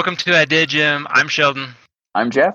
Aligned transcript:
Welcome 0.00 0.16
to 0.16 0.34
Idea 0.34 0.64
Gym. 0.64 1.06
I'm 1.10 1.28
Sheldon. 1.28 1.74
I'm 2.14 2.30
Jeff. 2.30 2.54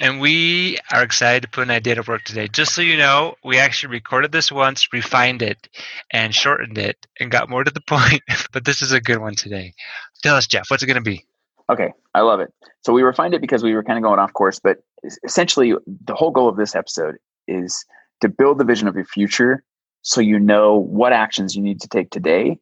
And 0.00 0.18
we 0.18 0.78
are 0.90 1.02
excited 1.02 1.42
to 1.42 1.48
put 1.50 1.64
an 1.64 1.70
idea 1.70 1.96
to 1.96 2.02
work 2.02 2.24
today. 2.24 2.48
Just 2.48 2.74
so 2.74 2.80
you 2.80 2.96
know, 2.96 3.34
we 3.44 3.58
actually 3.58 3.92
recorded 3.92 4.32
this 4.32 4.50
once, 4.50 4.90
refined 4.94 5.42
it, 5.42 5.68
and 6.10 6.34
shortened 6.34 6.78
it, 6.78 6.96
and 7.20 7.30
got 7.30 7.50
more 7.50 7.64
to 7.64 7.70
the 7.70 7.82
point. 7.86 8.22
but 8.50 8.64
this 8.64 8.80
is 8.80 8.92
a 8.92 9.00
good 9.02 9.18
one 9.18 9.34
today. 9.34 9.74
Tell 10.22 10.36
us, 10.36 10.46
Jeff, 10.46 10.70
what's 10.70 10.82
it 10.82 10.86
going 10.86 10.94
to 10.94 11.02
be? 11.02 11.22
Okay, 11.70 11.92
I 12.14 12.22
love 12.22 12.40
it. 12.40 12.50
So 12.82 12.94
we 12.94 13.02
refined 13.02 13.34
it 13.34 13.42
because 13.42 13.62
we 13.62 13.74
were 13.74 13.84
kind 13.84 13.98
of 13.98 14.02
going 14.02 14.18
off 14.18 14.32
course, 14.32 14.58
but 14.58 14.78
essentially, 15.22 15.74
the 16.06 16.14
whole 16.14 16.30
goal 16.30 16.48
of 16.48 16.56
this 16.56 16.74
episode 16.74 17.16
is 17.46 17.84
to 18.22 18.30
build 18.30 18.56
the 18.56 18.64
vision 18.64 18.88
of 18.88 18.94
your 18.94 19.04
future 19.04 19.62
so 20.00 20.22
you 20.22 20.38
know 20.38 20.78
what 20.78 21.12
actions 21.12 21.54
you 21.54 21.62
need 21.62 21.82
to 21.82 21.88
take 21.88 22.08
today 22.08 22.58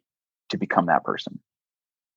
to 0.48 0.58
become 0.58 0.86
that 0.86 1.04
person. 1.04 1.38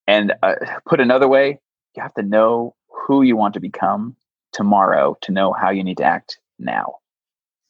And 0.07 0.33
uh, 0.41 0.55
put 0.87 0.99
another 0.99 1.27
way, 1.27 1.59
you 1.97 2.03
have 2.03 2.13
to 2.13 2.23
know 2.23 2.75
who 2.87 3.21
you 3.21 3.35
want 3.35 3.55
to 3.55 3.59
become 3.59 4.15
tomorrow 4.53 5.17
to 5.21 5.31
know 5.31 5.51
how 5.51 5.71
you 5.71 5.83
need 5.83 5.97
to 5.97 6.03
act 6.03 6.39
now. 6.57 6.95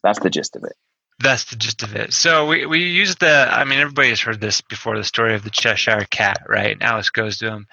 That's 0.03 0.19
the 0.19 0.29
gist 0.29 0.55
of 0.55 0.63
it. 0.63 0.73
That's 1.19 1.45
the 1.45 1.55
gist 1.55 1.81
of 1.81 1.95
it. 1.95 2.13
So 2.13 2.47
we, 2.47 2.65
we 2.67 2.83
use 2.83 3.15
the, 3.15 3.47
I 3.51 3.63
mean, 3.63 3.79
everybody 3.79 4.09
has 4.09 4.19
heard 4.19 4.39
this 4.39 4.61
before 4.61 4.95
the 4.95 5.03
story 5.03 5.33
of 5.33 5.43
the 5.43 5.49
Cheshire 5.49 6.05
Cat, 6.11 6.43
right? 6.47 6.73
And 6.73 6.83
Alice 6.83 7.09
goes 7.09 7.39
to 7.39 7.47
him, 7.47 7.67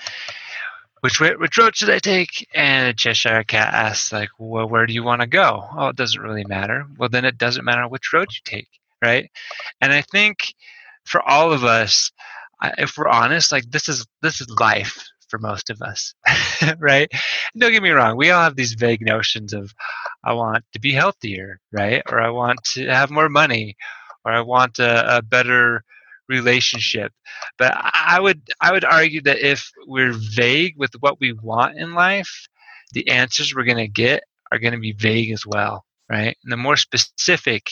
which 1.01 1.21
which 1.21 1.59
road 1.59 1.77
should 1.77 1.91
I 1.91 1.99
take? 1.99 2.49
And 2.55 2.89
the 2.89 2.95
Cheshire 2.95 3.45
Cat 3.45 3.75
asks, 3.75 4.11
like, 4.11 4.31
well, 4.39 4.67
where 4.67 4.87
do 4.87 4.95
you 4.95 5.03
want 5.03 5.21
to 5.21 5.27
go? 5.27 5.63
Oh, 5.77 5.89
it 5.89 5.97
doesn't 5.97 6.23
really 6.23 6.47
matter. 6.47 6.87
Well, 6.97 7.11
then 7.11 7.27
it 7.27 7.37
doesn't 7.37 7.67
matter 7.67 7.87
which 7.87 8.13
road 8.15 8.29
you 8.33 8.41
take, 8.43 8.69
right? 9.03 9.31
And 9.83 9.93
I 9.93 10.01
think 10.01 10.55
for 11.05 11.21
all 11.21 11.53
of 11.53 11.63
us, 11.63 12.11
if 12.79 12.97
we're 12.97 13.09
honest, 13.09 13.53
like 13.53 13.71
this 13.71 13.91
is 13.91 14.07
this 14.23 14.41
is 14.41 14.49
life, 14.59 15.05
for 15.29 15.39
most 15.39 15.71
of 15.71 15.83
us, 15.83 16.15
right? 16.79 17.11
Don't 17.57 17.73
get 17.73 17.83
me 17.83 17.91
wrong, 17.91 18.17
we 18.17 18.31
all 18.31 18.43
have 18.43 18.57
these 18.57 18.75
vague 18.75 19.01
notions 19.03 19.53
of 19.53 19.73
I 20.25 20.33
want 20.33 20.65
to 20.73 20.81
be 20.81 20.93
healthier, 20.93 21.61
right? 21.73 22.03
Or 22.11 22.21
I 22.21 22.31
want 22.31 22.63
to 22.75 22.87
have 22.87 23.11
more 23.11 23.29
money, 23.29 23.77
or 24.25 24.33
I 24.33 24.41
want 24.41 24.79
a, 24.79 25.19
a 25.19 25.23
better 25.23 25.85
relationship. 26.29 27.13
But 27.59 27.75
I 27.77 28.19
would 28.21 28.43
I 28.61 28.73
would 28.73 28.85
argue 28.85 29.21
that 29.23 29.39
if 29.39 29.71
we're 29.87 30.15
vague 30.15 30.75
with 30.77 30.93
what 31.01 31.21
we 31.21 31.33
want 31.33 31.79
in 31.79 31.95
life, 31.95 32.49
the 32.93 33.09
answers 33.09 33.55
we're 33.55 33.65
going 33.65 33.77
to 33.79 33.89
get 33.89 34.25
are 34.53 34.59
going 34.59 34.75
to 34.75 34.81
be 34.81 34.93
vague 34.93 35.31
as 35.33 35.47
well, 35.47 35.85
right? 36.11 36.37
And 36.45 36.53
the 36.53 36.57
more 36.57 36.77
specific 36.77 37.71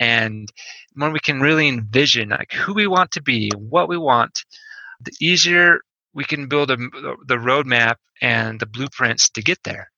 and 0.00 0.50
more 0.94 1.10
we 1.10 1.20
can 1.20 1.40
really 1.40 1.68
envision 1.68 2.30
like 2.30 2.52
who 2.52 2.74
we 2.74 2.86
want 2.86 3.12
to 3.12 3.22
be, 3.22 3.50
what 3.56 3.88
we 3.88 3.98
want, 3.98 4.44
the 5.00 5.12
easier 5.20 5.80
we 6.18 6.24
can 6.24 6.48
build 6.48 6.68
a, 6.68 6.76
the 6.76 7.36
roadmap 7.36 7.94
and 8.20 8.58
the 8.58 8.66
blueprints 8.66 9.30
to 9.30 9.40
get 9.40 9.62
there. 9.62 9.88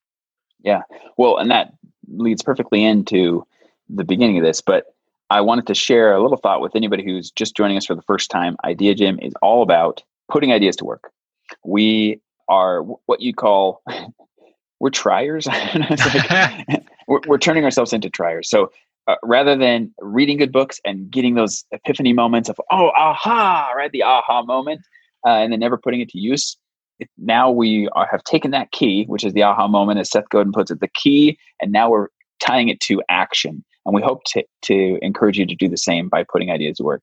Yeah. 0.62 0.82
Well, 1.16 1.38
and 1.38 1.50
that 1.50 1.72
leads 2.08 2.42
perfectly 2.42 2.84
into 2.84 3.46
the 3.88 4.04
beginning 4.04 4.36
of 4.36 4.44
this, 4.44 4.60
but 4.60 4.84
I 5.30 5.40
wanted 5.40 5.66
to 5.68 5.74
share 5.74 6.14
a 6.14 6.22
little 6.22 6.36
thought 6.36 6.60
with 6.60 6.76
anybody 6.76 7.02
who's 7.02 7.30
just 7.30 7.56
joining 7.56 7.78
us 7.78 7.86
for 7.86 7.94
the 7.94 8.02
first 8.02 8.30
time. 8.30 8.58
Idea 8.64 8.94
Gym 8.94 9.18
is 9.22 9.32
all 9.40 9.62
about 9.62 10.02
putting 10.30 10.52
ideas 10.52 10.76
to 10.76 10.84
work. 10.84 11.10
We 11.64 12.20
are 12.50 12.82
what 12.82 13.22
you 13.22 13.32
call 13.32 13.82
we're 14.78 14.90
triers. 14.90 15.46
like, 15.46 16.84
we're, 17.08 17.20
we're, 17.28 17.38
turning 17.38 17.64
ourselves 17.64 17.94
into 17.94 18.10
triers. 18.10 18.50
So 18.50 18.70
uh, 19.06 19.14
rather 19.22 19.56
than 19.56 19.94
reading 20.02 20.36
good 20.36 20.52
books 20.52 20.82
and 20.84 21.10
getting 21.10 21.34
those 21.34 21.64
epiphany 21.72 22.12
moments 22.12 22.50
of 22.50 22.60
oh 22.70 22.90
aha 22.94 23.72
right 23.74 23.90
the 23.90 24.02
aha 24.02 24.42
moment 24.42 24.82
uh, 25.26 25.30
and 25.30 25.52
then 25.52 25.60
never 25.60 25.78
putting 25.78 26.00
it 26.00 26.08
to 26.10 26.18
use. 26.18 26.56
now 27.18 27.50
we 27.50 27.88
are, 27.92 28.08
have 28.10 28.24
taken 28.24 28.50
that 28.50 28.70
key, 28.72 29.04
which 29.06 29.24
is 29.24 29.32
the 29.32 29.42
aha 29.42 29.68
moment, 29.68 29.98
as 29.98 30.10
Seth 30.10 30.28
Godin 30.30 30.52
puts 30.52 30.70
it, 30.70 30.80
the 30.80 30.90
key, 30.94 31.38
and 31.60 31.72
now 31.72 31.90
we're 31.90 32.08
tying 32.40 32.68
it 32.68 32.80
to 32.80 33.02
action. 33.08 33.64
And 33.86 33.94
we 33.94 34.02
hope 34.02 34.24
to, 34.26 34.44
to 34.62 34.98
encourage 35.02 35.38
you 35.38 35.46
to 35.46 35.54
do 35.54 35.68
the 35.68 35.76
same 35.76 36.08
by 36.08 36.24
putting 36.30 36.50
ideas 36.50 36.76
to 36.76 36.84
work. 36.84 37.02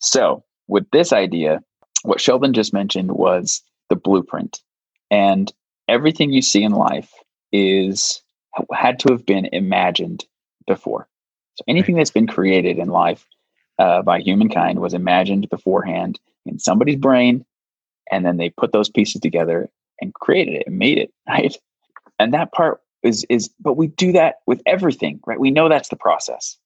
So, 0.00 0.44
with 0.68 0.84
this 0.92 1.12
idea, 1.12 1.60
what 2.02 2.20
Sheldon 2.20 2.52
just 2.52 2.72
mentioned 2.72 3.12
was 3.12 3.62
the 3.88 3.96
blueprint. 3.96 4.60
And 5.10 5.52
everything 5.88 6.32
you 6.32 6.42
see 6.42 6.62
in 6.62 6.72
life 6.72 7.12
is 7.52 8.22
had 8.72 8.98
to 9.00 9.12
have 9.12 9.24
been 9.24 9.46
imagined 9.52 10.24
before. 10.66 11.08
So 11.56 11.64
anything 11.68 11.96
that's 11.96 12.10
been 12.10 12.26
created 12.26 12.78
in 12.78 12.88
life 12.88 13.26
uh, 13.78 14.02
by 14.02 14.20
humankind 14.20 14.80
was 14.80 14.94
imagined 14.94 15.48
beforehand 15.50 16.18
in 16.46 16.58
somebody's 16.58 16.96
brain 16.96 17.44
and 18.10 18.24
then 18.24 18.36
they 18.36 18.50
put 18.50 18.72
those 18.72 18.88
pieces 18.88 19.20
together 19.20 19.68
and 20.00 20.14
created 20.14 20.54
it 20.54 20.64
and 20.66 20.78
made 20.78 20.98
it 20.98 21.12
right? 21.28 21.56
And 22.18 22.32
that 22.34 22.52
part 22.52 22.80
is 23.02 23.24
is 23.28 23.50
but 23.60 23.76
we 23.76 23.88
do 23.88 24.12
that 24.12 24.36
with 24.46 24.62
everything 24.66 25.20
right? 25.26 25.40
We 25.40 25.50
know 25.50 25.68
that's 25.68 25.88
the 25.88 25.96
process. 25.96 26.56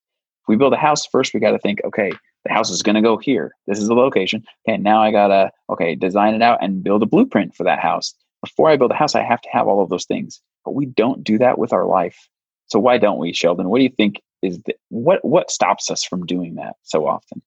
If 0.42 0.48
we 0.48 0.56
build 0.56 0.72
a 0.72 0.78
house 0.78 1.06
first 1.06 1.34
we 1.34 1.41
got 1.41 1.53
to 1.53 1.59
think 1.59 1.81
okay 1.84 2.12
the 2.44 2.53
house 2.53 2.70
is 2.70 2.82
going 2.82 2.94
to 2.94 3.03
go 3.03 3.16
here. 3.16 3.53
This 3.66 3.78
is 3.78 3.88
the 3.88 3.94
location. 3.94 4.44
Okay 4.69 4.78
now 4.78 5.03
i 5.03 5.10
gotta 5.10 5.50
okay 5.70 5.94
design 5.94 6.34
it 6.34 6.43
out 6.43 6.62
and 6.62 6.82
build 6.82 7.03
a 7.03 7.06
blueprint 7.06 7.54
for 7.54 7.64
that 7.64 7.81
house. 7.81 8.14
Before 8.43 8.70
i 8.70 8.76
build 8.76 8.91
a 8.91 8.97
house 8.97 9.14
i 9.14 9.22
have 9.22 9.41
to 9.43 9.48
have 9.50 9.66
all 9.66 9.82
of 9.82 9.91
those 9.91 10.06
things. 10.06 10.41
But 10.64 10.75
we 10.75 10.87
don't 10.87 11.22
do 11.22 11.38
that 11.38 11.58
with 11.58 11.72
our 11.72 11.87
life. 11.87 12.28
So 12.66 12.81
why 12.81 12.98
don't 12.98 13.19
we 13.19 13.32
sheldon? 13.32 13.69
What 13.69 13.78
do 13.78 13.84
you 13.84 13.94
think 13.97 14.20
is 14.43 14.58
the, 14.66 14.75
what 14.88 15.25
what 15.25 15.50
stops 15.50 15.91
us 15.91 16.04
from 16.04 16.26
doing 16.26 16.56
that 16.56 16.75
so 16.82 17.06
often 17.06 17.43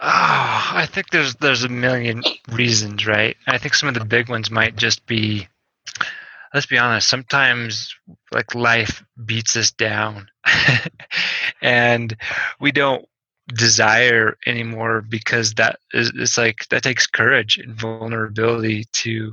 Oh, 0.00 0.70
I 0.74 0.86
think 0.86 1.10
there's 1.10 1.34
there's 1.36 1.64
a 1.64 1.68
million 1.68 2.22
reasons, 2.52 3.06
right? 3.06 3.36
I 3.48 3.58
think 3.58 3.74
some 3.74 3.88
of 3.88 3.96
the 3.96 4.04
big 4.04 4.28
ones 4.28 4.50
might 4.50 4.76
just 4.76 5.04
be 5.06 5.48
let's 6.54 6.66
be 6.66 6.78
honest, 6.78 7.08
sometimes 7.08 7.94
like 8.32 8.54
life 8.54 9.02
beats 9.24 9.56
us 9.56 9.70
down 9.72 10.28
and 11.62 12.16
we 12.60 12.72
don't 12.72 13.04
desire 13.48 14.36
anymore 14.46 15.02
because 15.02 15.54
that 15.54 15.78
is 15.92 16.12
it's 16.14 16.38
like 16.38 16.66
that 16.70 16.82
takes 16.82 17.06
courage 17.06 17.58
and 17.58 17.74
vulnerability 17.74 18.84
to 18.92 19.32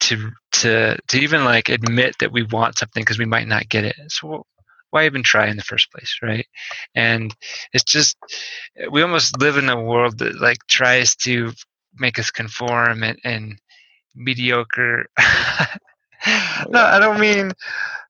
to 0.00 0.30
to 0.52 0.96
to 1.08 1.18
even 1.18 1.44
like 1.44 1.68
admit 1.68 2.16
that 2.20 2.32
we 2.32 2.42
want 2.44 2.78
something 2.78 3.02
because 3.02 3.18
we 3.18 3.24
might 3.26 3.48
not 3.48 3.68
get 3.68 3.84
it. 3.84 3.96
So 4.08 4.46
why 4.90 5.06
even 5.06 5.22
try 5.22 5.46
in 5.48 5.56
the 5.56 5.62
first 5.62 5.90
place 5.92 6.18
right? 6.22 6.46
And 6.94 7.34
it's 7.72 7.84
just 7.84 8.16
we 8.90 9.02
almost 9.02 9.38
live 9.40 9.56
in 9.56 9.68
a 9.68 9.80
world 9.80 10.18
that 10.18 10.40
like 10.40 10.58
tries 10.68 11.16
to 11.16 11.52
make 11.98 12.18
us 12.18 12.30
conform 12.30 13.02
and, 13.02 13.18
and 13.24 13.60
mediocre. 14.14 15.06
No 16.68 16.78
i 16.78 16.98
don't 16.98 17.18
mean 17.18 17.50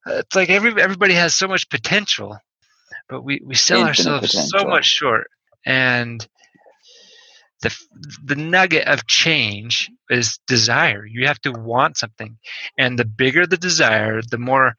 it's 0.04 0.34
like 0.34 0.50
every 0.50 0.82
everybody 0.82 1.14
has 1.14 1.32
so 1.32 1.46
much 1.46 1.68
potential 1.70 2.36
but 3.10 3.22
we 3.22 3.40
we 3.44 3.54
sell 3.54 3.80
Infinite 3.80 3.88
ourselves 3.88 4.26
potential. 4.32 4.58
so 4.60 4.64
much 4.66 4.86
short. 4.86 5.28
And 5.66 6.26
the 7.62 7.76
the 8.24 8.36
nugget 8.36 8.86
of 8.86 9.06
change 9.06 9.90
is 10.08 10.38
desire. 10.46 11.04
You 11.04 11.26
have 11.26 11.40
to 11.42 11.52
want 11.52 11.98
something. 11.98 12.38
And 12.78 12.98
the 12.98 13.04
bigger 13.04 13.46
the 13.46 13.56
desire 13.58 14.22
the 14.22 14.38
more 14.38 14.76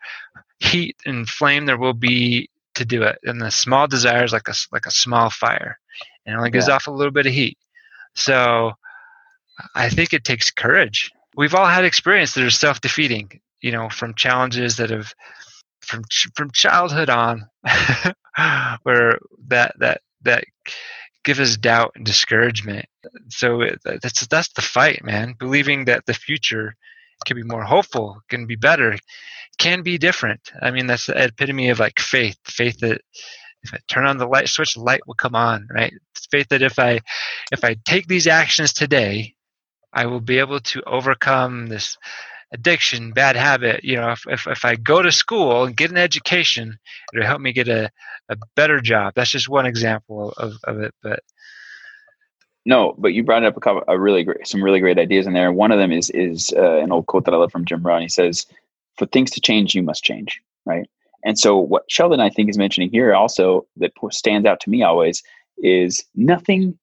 heat 0.61 0.95
and 1.05 1.27
flame 1.27 1.65
there 1.65 1.77
will 1.77 1.93
be 1.93 2.49
to 2.75 2.85
do 2.85 3.03
it. 3.03 3.19
And 3.23 3.41
the 3.41 3.51
small 3.51 3.87
desire 3.87 4.23
is 4.23 4.33
like 4.33 4.47
a 4.47 4.53
like 4.71 4.85
a 4.85 4.91
small 4.91 5.29
fire, 5.29 5.79
and 6.25 6.35
it 6.35 6.37
only 6.37 6.51
gives 6.51 6.67
yeah. 6.67 6.75
off 6.75 6.87
a 6.87 6.91
little 6.91 7.11
bit 7.11 7.25
of 7.25 7.33
heat. 7.33 7.57
So 8.15 8.73
I 9.75 9.89
think 9.89 10.13
it 10.13 10.23
takes 10.23 10.51
courage. 10.51 11.11
We've 11.35 11.55
all 11.55 11.67
had 11.67 11.85
experience 11.85 12.33
that 12.33 12.43
are 12.43 12.51
self 12.51 12.81
defeating. 12.81 13.41
You 13.61 13.71
know, 13.71 13.89
from 13.89 14.15
challenges 14.15 14.77
that 14.77 14.89
have 14.89 15.13
from 15.81 16.03
from 16.35 16.51
childhood 16.51 17.09
on, 17.09 17.47
where 18.83 19.19
that 19.47 19.75
that 19.79 20.01
that 20.23 20.45
give 21.23 21.39
us 21.39 21.57
doubt 21.57 21.91
and 21.95 22.05
discouragement. 22.05 22.85
So 23.29 23.63
that's 23.83 24.25
that's 24.27 24.53
the 24.53 24.61
fight, 24.61 25.03
man. 25.03 25.35
Believing 25.37 25.85
that 25.85 26.05
the 26.05 26.13
future 26.13 26.75
can 27.25 27.37
be 27.37 27.43
more 27.43 27.63
hopeful, 27.63 28.21
can 28.29 28.45
be 28.45 28.55
better, 28.55 28.97
can 29.57 29.83
be 29.83 29.97
different. 29.97 30.51
I 30.61 30.71
mean, 30.71 30.87
that's 30.87 31.05
the 31.05 31.23
epitome 31.23 31.69
of 31.69 31.79
like 31.79 31.99
faith. 31.99 32.37
Faith 32.45 32.79
that 32.79 33.01
if 33.63 33.73
I 33.73 33.77
turn 33.87 34.07
on 34.07 34.17
the 34.17 34.27
light 34.27 34.49
switch, 34.49 34.75
light 34.75 35.01
will 35.05 35.13
come 35.13 35.35
on, 35.35 35.67
right? 35.71 35.93
It's 36.15 36.27
faith 36.27 36.47
that 36.49 36.61
if 36.61 36.79
I 36.79 36.99
if 37.51 37.63
I 37.63 37.75
take 37.85 38.07
these 38.07 38.27
actions 38.27 38.73
today, 38.73 39.35
I 39.93 40.05
will 40.05 40.21
be 40.21 40.39
able 40.39 40.59
to 40.59 40.81
overcome 40.83 41.67
this 41.67 41.97
addiction, 42.53 43.11
bad 43.11 43.35
habit. 43.35 43.83
You 43.83 43.97
know, 43.97 44.11
if, 44.11 44.23
if, 44.27 44.47
if 44.47 44.65
I 44.65 44.75
go 44.75 45.01
to 45.01 45.11
school 45.11 45.63
and 45.65 45.77
get 45.77 45.91
an 45.91 45.97
education, 45.97 46.77
it'll 47.13 47.25
help 47.25 47.41
me 47.41 47.53
get 47.53 47.67
a, 47.67 47.89
a 48.29 48.37
better 48.55 48.79
job. 48.81 49.13
That's 49.15 49.31
just 49.31 49.49
one 49.49 49.65
example 49.65 50.33
of, 50.37 50.53
of 50.65 50.79
it. 50.79 50.93
But 51.01 51.21
no, 52.65 52.95
but 52.97 53.13
you 53.13 53.23
brought 53.23 53.43
up 53.43 53.57
a 53.57 53.59
couple, 53.59 53.83
a 53.87 53.99
really 53.99 54.23
great, 54.23 54.47
some 54.47 54.63
really 54.63 54.79
great 54.79 54.99
ideas 54.99 55.25
in 55.25 55.33
there. 55.33 55.51
One 55.51 55.71
of 55.71 55.79
them 55.79 55.91
is 55.91 56.09
is 56.11 56.53
uh, 56.55 56.77
an 56.77 56.91
old 56.91 57.07
quote 57.07 57.25
that 57.25 57.33
I 57.33 57.37
love 57.37 57.51
from 57.51 57.65
Jim 57.65 57.81
Brown. 57.81 58.01
He 58.01 58.09
says, 58.09 58.45
"For 58.97 59.05
things 59.05 59.31
to 59.31 59.41
change, 59.41 59.73
you 59.73 59.83
must 59.83 60.03
change." 60.03 60.41
Right. 60.65 60.87
And 61.23 61.37
so, 61.37 61.57
what 61.57 61.83
Sheldon 61.89 62.19
I 62.19 62.29
think 62.29 62.49
is 62.49 62.57
mentioning 62.57 62.89
here 62.91 63.13
also 63.13 63.65
that 63.77 63.93
stands 64.11 64.47
out 64.47 64.59
to 64.61 64.69
me 64.69 64.83
always 64.83 65.23
is 65.57 66.03
nothing 66.15 66.77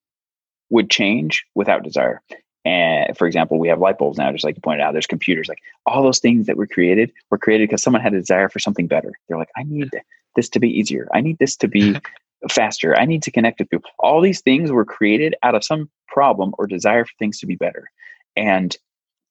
would 0.70 0.90
change 0.90 1.44
without 1.54 1.82
desire. 1.82 2.22
And 2.64 3.16
for 3.16 3.26
example, 3.26 3.58
we 3.58 3.68
have 3.68 3.78
light 3.78 3.98
bulbs 3.98 4.18
now, 4.18 4.30
just 4.30 4.44
like 4.44 4.56
you 4.56 4.60
pointed 4.60 4.82
out. 4.82 4.92
There's 4.92 5.06
computers, 5.06 5.48
like 5.48 5.62
all 5.86 6.02
those 6.02 6.18
things 6.18 6.46
that 6.46 6.56
were 6.56 6.66
created 6.66 7.12
were 7.30 7.38
created 7.38 7.68
because 7.68 7.82
someone 7.82 8.02
had 8.02 8.14
a 8.14 8.20
desire 8.20 8.48
for 8.48 8.58
something 8.58 8.86
better. 8.86 9.12
They're 9.26 9.38
like, 9.38 9.50
I 9.56 9.62
need 9.62 9.90
this 10.36 10.48
to 10.50 10.60
be 10.60 10.68
easier. 10.68 11.08
I 11.14 11.20
need 11.20 11.38
this 11.38 11.56
to 11.56 11.68
be 11.68 11.96
faster. 12.50 12.98
I 12.98 13.04
need 13.04 13.22
to 13.24 13.30
connect 13.30 13.58
with 13.58 13.70
people. 13.70 13.90
All 13.98 14.20
these 14.20 14.40
things 14.40 14.70
were 14.70 14.84
created 14.84 15.34
out 15.42 15.54
of 15.54 15.64
some 15.64 15.90
problem 16.06 16.54
or 16.58 16.66
desire 16.66 17.04
for 17.04 17.12
things 17.18 17.38
to 17.40 17.46
be 17.46 17.56
better. 17.56 17.90
And 18.36 18.76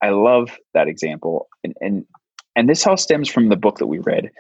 I 0.02 0.10
love 0.10 0.58
that 0.74 0.88
example. 0.88 1.48
And 1.64 1.74
and, 1.82 2.06
and 2.56 2.70
this 2.70 2.86
all 2.86 2.98
stems 2.98 3.30
from 3.30 3.50
the 3.50 3.56
book 3.56 3.78
that 3.78 3.88
we 3.88 4.00
read. 4.00 4.32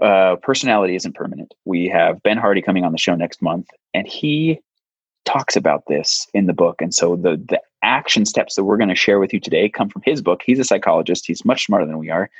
Uh, 0.00 0.36
personality 0.36 0.94
isn't 0.94 1.14
permanent. 1.14 1.52
We 1.66 1.88
have 1.88 2.22
Ben 2.22 2.38
Hardy 2.38 2.62
coming 2.62 2.84
on 2.84 2.92
the 2.92 2.98
show 2.98 3.14
next 3.14 3.42
month, 3.42 3.66
and 3.92 4.06
he 4.06 4.60
talks 5.26 5.56
about 5.56 5.84
this 5.88 6.26
in 6.32 6.46
the 6.46 6.52
book. 6.54 6.80
And 6.80 6.94
so 6.94 7.16
the 7.16 7.36
the 7.48 7.60
action 7.82 8.24
steps 8.24 8.54
that 8.54 8.64
we're 8.64 8.76
going 8.76 8.88
to 8.88 8.94
share 8.94 9.18
with 9.18 9.32
you 9.32 9.40
today 9.40 9.68
come 9.68 9.88
from 9.88 10.02
his 10.04 10.22
book. 10.22 10.42
He's 10.44 10.58
a 10.58 10.64
psychologist. 10.64 11.26
He's 11.26 11.44
much 11.44 11.66
smarter 11.66 11.86
than 11.86 11.98
we 11.98 12.10
are, 12.10 12.30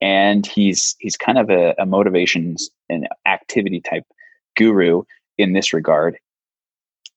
and 0.00 0.46
he's 0.46 0.96
he's 0.98 1.16
kind 1.16 1.38
of 1.38 1.50
a, 1.50 1.74
a 1.78 1.86
motivations 1.86 2.68
and 2.88 3.08
activity 3.26 3.80
type 3.80 4.04
guru 4.56 5.02
in 5.38 5.52
this 5.52 5.72
regard. 5.72 6.18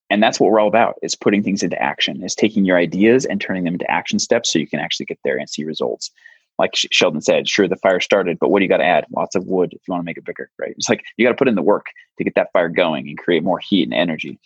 And 0.09 0.23
that's 0.23 0.39
what 0.39 0.49
we're 0.51 0.59
all 0.59 0.67
about 0.67 0.95
is 1.03 1.15
putting 1.15 1.43
things 1.43 1.61
into 1.61 1.81
action, 1.81 2.23
is 2.23 2.35
taking 2.35 2.65
your 2.65 2.77
ideas 2.77 3.25
and 3.25 3.39
turning 3.39 3.63
them 3.63 3.75
into 3.75 3.89
action 3.89 4.19
steps 4.19 4.51
so 4.51 4.59
you 4.59 4.67
can 4.67 4.79
actually 4.79 5.05
get 5.05 5.19
there 5.23 5.37
and 5.37 5.49
see 5.49 5.63
results. 5.63 6.11
Like 6.57 6.71
Sheldon 6.73 7.21
said, 7.21 7.47
sure, 7.47 7.67
the 7.67 7.77
fire 7.77 7.99
started, 7.99 8.37
but 8.39 8.49
what 8.49 8.59
do 8.59 8.65
you 8.65 8.69
got 8.69 8.77
to 8.77 8.85
add? 8.85 9.05
Lots 9.15 9.35
of 9.35 9.45
wood 9.45 9.71
if 9.71 9.87
you 9.87 9.91
want 9.91 10.01
to 10.01 10.05
make 10.05 10.17
it 10.17 10.25
bigger, 10.25 10.49
right? 10.57 10.73
It's 10.77 10.89
like 10.89 11.03
you 11.15 11.25
got 11.25 11.31
to 11.31 11.37
put 11.37 11.47
in 11.47 11.55
the 11.55 11.61
work 11.61 11.85
to 12.17 12.23
get 12.23 12.35
that 12.35 12.51
fire 12.51 12.69
going 12.69 13.07
and 13.07 13.17
create 13.17 13.43
more 13.43 13.59
heat 13.59 13.83
and 13.83 13.93
energy. 13.93 14.39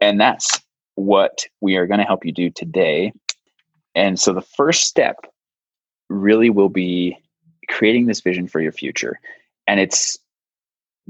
And 0.00 0.20
that's 0.20 0.60
what 0.94 1.46
we 1.60 1.76
are 1.76 1.86
going 1.86 1.98
to 1.98 2.06
help 2.06 2.24
you 2.24 2.32
do 2.32 2.50
today. 2.50 3.12
And 3.94 4.20
so 4.20 4.32
the 4.32 4.42
first 4.42 4.84
step 4.84 5.16
really 6.08 6.50
will 6.50 6.68
be 6.68 7.16
creating 7.68 8.06
this 8.06 8.20
vision 8.20 8.46
for 8.46 8.60
your 8.60 8.72
future. 8.72 9.18
And 9.66 9.80
it's 9.80 10.18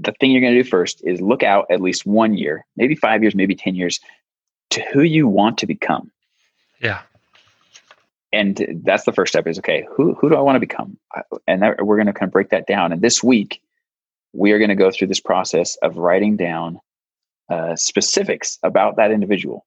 the 0.02 0.12
thing 0.20 0.30
you're 0.30 0.40
going 0.40 0.54
to 0.54 0.62
do 0.62 0.68
first 0.68 1.02
is 1.04 1.20
look 1.20 1.42
out 1.42 1.66
at 1.70 1.80
least 1.80 2.06
one 2.06 2.36
year, 2.36 2.66
maybe 2.76 2.94
five 2.94 3.22
years, 3.22 3.34
maybe 3.34 3.54
10 3.54 3.74
years 3.74 4.00
to 4.70 4.82
who 4.92 5.02
you 5.02 5.26
want 5.26 5.58
to 5.58 5.66
become. 5.66 6.10
Yeah. 6.80 7.02
And 8.32 8.82
that's 8.84 9.04
the 9.04 9.12
first 9.12 9.32
step 9.32 9.46
is 9.46 9.58
okay, 9.58 9.86
who, 9.94 10.14
who 10.14 10.28
do 10.28 10.36
I 10.36 10.40
want 10.40 10.56
to 10.56 10.60
become? 10.60 10.96
And 11.46 11.62
that, 11.62 11.84
we're 11.84 11.96
going 11.96 12.06
to 12.06 12.12
kind 12.12 12.28
of 12.28 12.32
break 12.32 12.50
that 12.50 12.66
down. 12.66 12.92
And 12.92 13.02
this 13.02 13.22
week, 13.22 13.60
we 14.32 14.52
are 14.52 14.58
going 14.58 14.68
to 14.68 14.76
go 14.76 14.90
through 14.90 15.08
this 15.08 15.20
process 15.20 15.76
of 15.76 15.96
writing 15.96 16.36
down 16.36 16.80
uh, 17.50 17.74
specifics 17.74 18.58
about 18.62 18.96
that 18.96 19.10
individual 19.10 19.66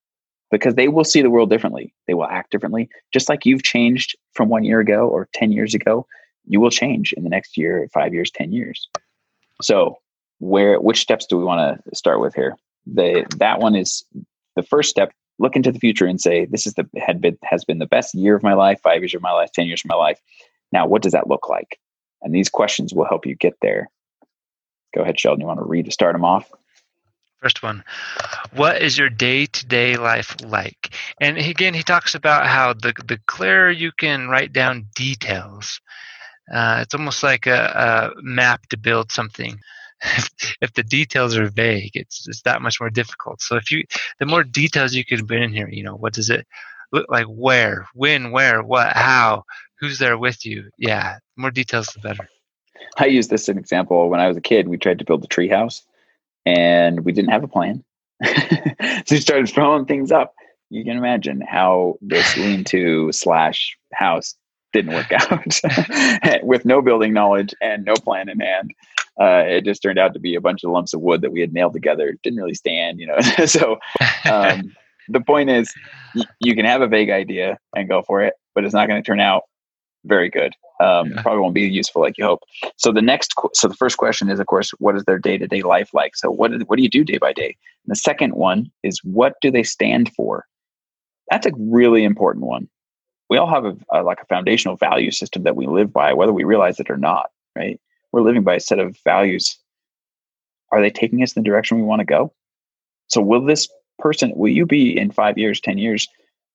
because 0.50 0.76
they 0.76 0.88
will 0.88 1.04
see 1.04 1.22
the 1.22 1.30
world 1.30 1.50
differently. 1.50 1.94
They 2.08 2.14
will 2.14 2.28
act 2.28 2.52
differently. 2.52 2.90
Just 3.12 3.28
like 3.28 3.46
you've 3.46 3.64
changed 3.64 4.16
from 4.34 4.48
one 4.48 4.64
year 4.64 4.80
ago 4.80 5.10
or 5.10 5.28
10 5.34 5.52
years 5.52 5.74
ago, 5.74 6.08
you 6.46 6.62
will 6.62 6.70
change 6.70 7.12
in 7.14 7.24
the 7.24 7.30
next 7.30 7.58
year, 7.58 7.90
five 7.94 8.14
years, 8.14 8.32
10 8.32 8.54
years. 8.54 8.88
So, 9.62 9.98
where 10.44 10.80
which 10.80 11.00
steps 11.00 11.26
do 11.26 11.38
we 11.38 11.44
want 11.44 11.82
to 11.84 11.96
start 11.96 12.20
with 12.20 12.36
here? 12.36 12.58
The 12.86 13.26
that 13.38 13.60
one 13.60 13.76
is 13.76 14.04
the 14.56 14.64
first 14.64 14.90
step. 14.90 15.14
Look 15.40 15.56
into 15.56 15.72
the 15.72 15.80
future 15.80 16.06
and 16.06 16.22
say, 16.22 16.46
this 16.46 16.68
is 16.68 16.74
the 16.74 16.88
had 16.96 17.22
been 17.22 17.38
has 17.44 17.64
been 17.64 17.80
the 17.80 17.86
best 17.86 18.14
year 18.14 18.36
of 18.36 18.44
my 18.44 18.54
life, 18.54 18.80
five 18.84 19.02
years 19.02 19.16
of 19.16 19.22
my 19.22 19.32
life, 19.32 19.52
10 19.54 19.68
years 19.68 19.82
of 19.84 19.90
my 19.90 19.96
life. 19.96 20.20
Now, 20.72 20.86
what 20.86 21.02
does 21.02 21.14
that 21.14 21.28
look 21.28 21.50
like? 21.50 21.80
And 22.22 22.34
these 22.34 22.50
questions 22.50 22.94
will 22.94 23.06
help 23.06 23.26
you 23.26 23.36
get 23.36 23.56
there. 23.62 23.90
Go 24.94 25.02
ahead, 25.02 25.20
Sheldon. 25.20 25.42
You 25.42 25.48
want 25.48 25.60
to 25.60 25.66
read 25.66 25.86
to 25.86 25.92
start 25.92 26.14
them 26.14 26.26
off? 26.26 26.52
First 27.42 27.62
one, 27.62 27.84
what 28.54 28.82
is 28.82 28.98
your 28.98 29.10
day 29.10 29.48
to 29.48 29.66
day 29.66 29.98
life 29.98 30.36
like? 30.44 30.94
And 31.20 31.38
again, 31.38 31.74
he 31.74 31.84
talks 31.84 32.16
about 32.16 32.48
how 32.48 32.72
the, 32.72 32.94
the 33.06 33.20
clearer 33.28 33.70
you 33.70 33.92
can 33.92 34.30
write 34.30 34.54
down 34.54 34.88
details, 34.96 35.82
uh, 36.52 36.80
it's 36.82 36.94
almost 36.94 37.24
like 37.24 37.46
a, 37.46 38.14
a, 38.18 38.22
map 38.22 38.68
to 38.68 38.78
build 38.78 39.12
something. 39.12 39.60
If, 40.04 40.56
if 40.62 40.74
the 40.74 40.84
details 40.84 41.38
are 41.38 41.50
vague, 41.50 41.92
it's 41.96 42.24
just 42.24 42.44
that 42.46 42.62
much 42.62 42.80
more 42.80 42.90
difficult. 42.90 43.42
So 43.42 43.56
if 43.56 43.72
you, 43.72 43.84
the 44.20 44.26
more 44.26 44.44
details 44.44 44.94
you 44.94 45.06
can 45.06 45.26
put 45.26 45.38
in 45.38 45.54
here, 45.54 45.70
you 45.70 45.84
know, 45.84 45.96
what 45.96 46.14
does 46.14 46.30
it 46.30 46.46
look 46.92 47.08
like? 47.10 47.26
Where, 47.26 47.88
when, 47.94 48.32
where, 48.32 48.62
what, 48.62 48.94
how, 48.96 49.44
who's 49.80 50.00
there 50.00 50.18
with 50.18 50.46
you? 50.46 50.70
Yeah, 50.78 51.18
more 51.36 51.52
details 51.52 51.88
the 51.88 52.00
better. 52.00 52.28
I 52.98 53.06
use 53.06 53.28
this 53.28 53.44
as 53.44 53.50
an 53.50 53.58
example. 53.58 54.10
When 54.10 54.20
I 54.20 54.28
was 54.28 54.38
a 54.38 54.42
kid, 54.42 54.68
we 54.68 54.78
tried 54.78 55.00
to 55.00 55.06
build 55.06 55.24
a 55.24 55.28
tree 55.28 55.50
house 55.50 55.84
and 56.46 57.06
we 57.06 57.12
didn't 57.12 57.32
have 57.32 57.44
a 57.44 57.48
plan. 57.48 57.84
so 58.26 59.04
we 59.12 59.20
started 59.20 59.50
throwing 59.50 59.86
things 59.86 60.12
up. 60.12 60.34
You 60.70 60.84
can 60.84 60.98
imagine 60.98 61.42
how 61.42 61.98
this 62.02 62.38
lean 62.38 62.64
to 62.66 63.12
slash 63.12 63.78
house 63.94 64.36
didn't 64.74 64.94
work 64.94 65.12
out 65.12 66.44
with 66.44 66.66
no 66.66 66.82
building 66.82 67.14
knowledge 67.14 67.54
and 67.62 67.86
no 67.86 67.94
plan 67.94 68.28
in 68.28 68.40
hand. 68.40 68.74
Uh, 69.20 69.44
it 69.46 69.64
just 69.64 69.82
turned 69.84 70.00
out 70.00 70.14
to 70.14 70.20
be 70.20 70.36
a 70.36 70.42
bunch 70.42 70.64
of 70.64 70.72
lumps 70.72 70.94
of 70.94 71.02
wood 71.02 71.22
that 71.22 71.32
we 71.32 71.40
had 71.40 71.54
nailed 71.54 71.74
together. 71.74 72.10
It 72.10 72.22
didn't 72.24 72.40
really 72.40 72.56
stand, 72.56 73.00
you 73.00 73.08
know. 73.08 73.20
so 73.46 73.78
um, 74.30 74.74
the 75.10 75.22
point 75.22 75.50
is, 75.50 75.72
y- 76.16 76.24
you 76.40 76.56
can 76.56 76.66
have 76.66 76.82
a 76.82 76.88
vague 76.88 77.10
idea 77.10 77.58
and 77.76 77.88
go 77.88 78.02
for 78.02 78.22
it, 78.22 78.34
but 78.56 78.66
it's 78.66 78.74
not 78.74 78.88
going 78.88 79.02
to 79.02 79.06
turn 79.06 79.20
out 79.20 79.44
very 80.06 80.30
good. 80.30 80.54
Um, 80.80 81.12
yeah. 81.12 81.22
Probably 81.22 81.42
won't 81.42 81.54
be 81.54 81.62
useful 81.62 82.02
like 82.02 82.18
you 82.18 82.26
hope. 82.26 82.42
So 82.78 82.92
the 82.92 83.02
next, 83.02 83.34
so 83.54 83.68
the 83.68 83.76
first 83.76 83.98
question 83.98 84.30
is, 84.30 84.40
of 84.40 84.48
course, 84.48 84.72
what 84.80 84.96
is 84.96 85.06
their 85.06 85.20
day 85.20 85.38
to 85.38 85.48
day 85.48 85.62
life 85.62 85.94
like? 85.94 86.16
So 86.16 86.30
what 86.30 86.52
what 86.68 86.78
do 86.78 86.84
you 86.84 86.90
do 86.90 87.04
day 87.04 87.18
by 87.18 87.34
day? 87.34 87.56
And 87.86 87.92
the 87.92 87.96
second 87.96 88.34
one 88.34 88.72
is, 88.82 89.00
what 89.04 89.36
do 89.42 89.52
they 89.52 89.64
stand 89.64 90.12
for? 90.16 90.46
That's 91.30 91.46
a 91.46 91.52
really 91.58 92.04
important 92.04 92.46
one. 92.46 92.68
We 93.30 93.38
all 93.38 93.50
have 93.50 93.66
a, 93.66 93.78
a, 93.92 94.04
like 94.04 94.20
a 94.22 94.26
foundational 94.26 94.76
value 94.76 95.12
system 95.12 95.44
that 95.44 95.56
we 95.56 95.68
live 95.68 95.94
by, 95.94 96.14
whether 96.14 96.34
we 96.34 96.44
realize 96.44 96.80
it 96.80 96.90
or 96.90 96.98
not. 96.98 97.30
Right? 97.56 97.80
We're 98.14 98.22
living 98.22 98.44
by 98.44 98.56
a 98.56 98.60
set 98.62 98.80
of 98.80 98.98
values. 99.04 99.58
Are 100.72 100.82
they 100.82 100.90
taking 100.90 101.22
us 101.22 101.34
in 101.34 101.44
the 101.44 101.50
direction 101.50 101.78
we 101.78 101.84
want 101.84 102.00
to 102.00 102.06
go? 102.06 102.34
So 103.08 103.20
will 103.20 103.44
this 103.44 103.68
person? 104.00 104.32
Will 104.36 104.50
you 104.50 104.66
be 104.66 104.98
in 104.98 105.12
five 105.12 105.38
years, 105.38 105.60
ten 105.60 105.78
years? 105.78 106.08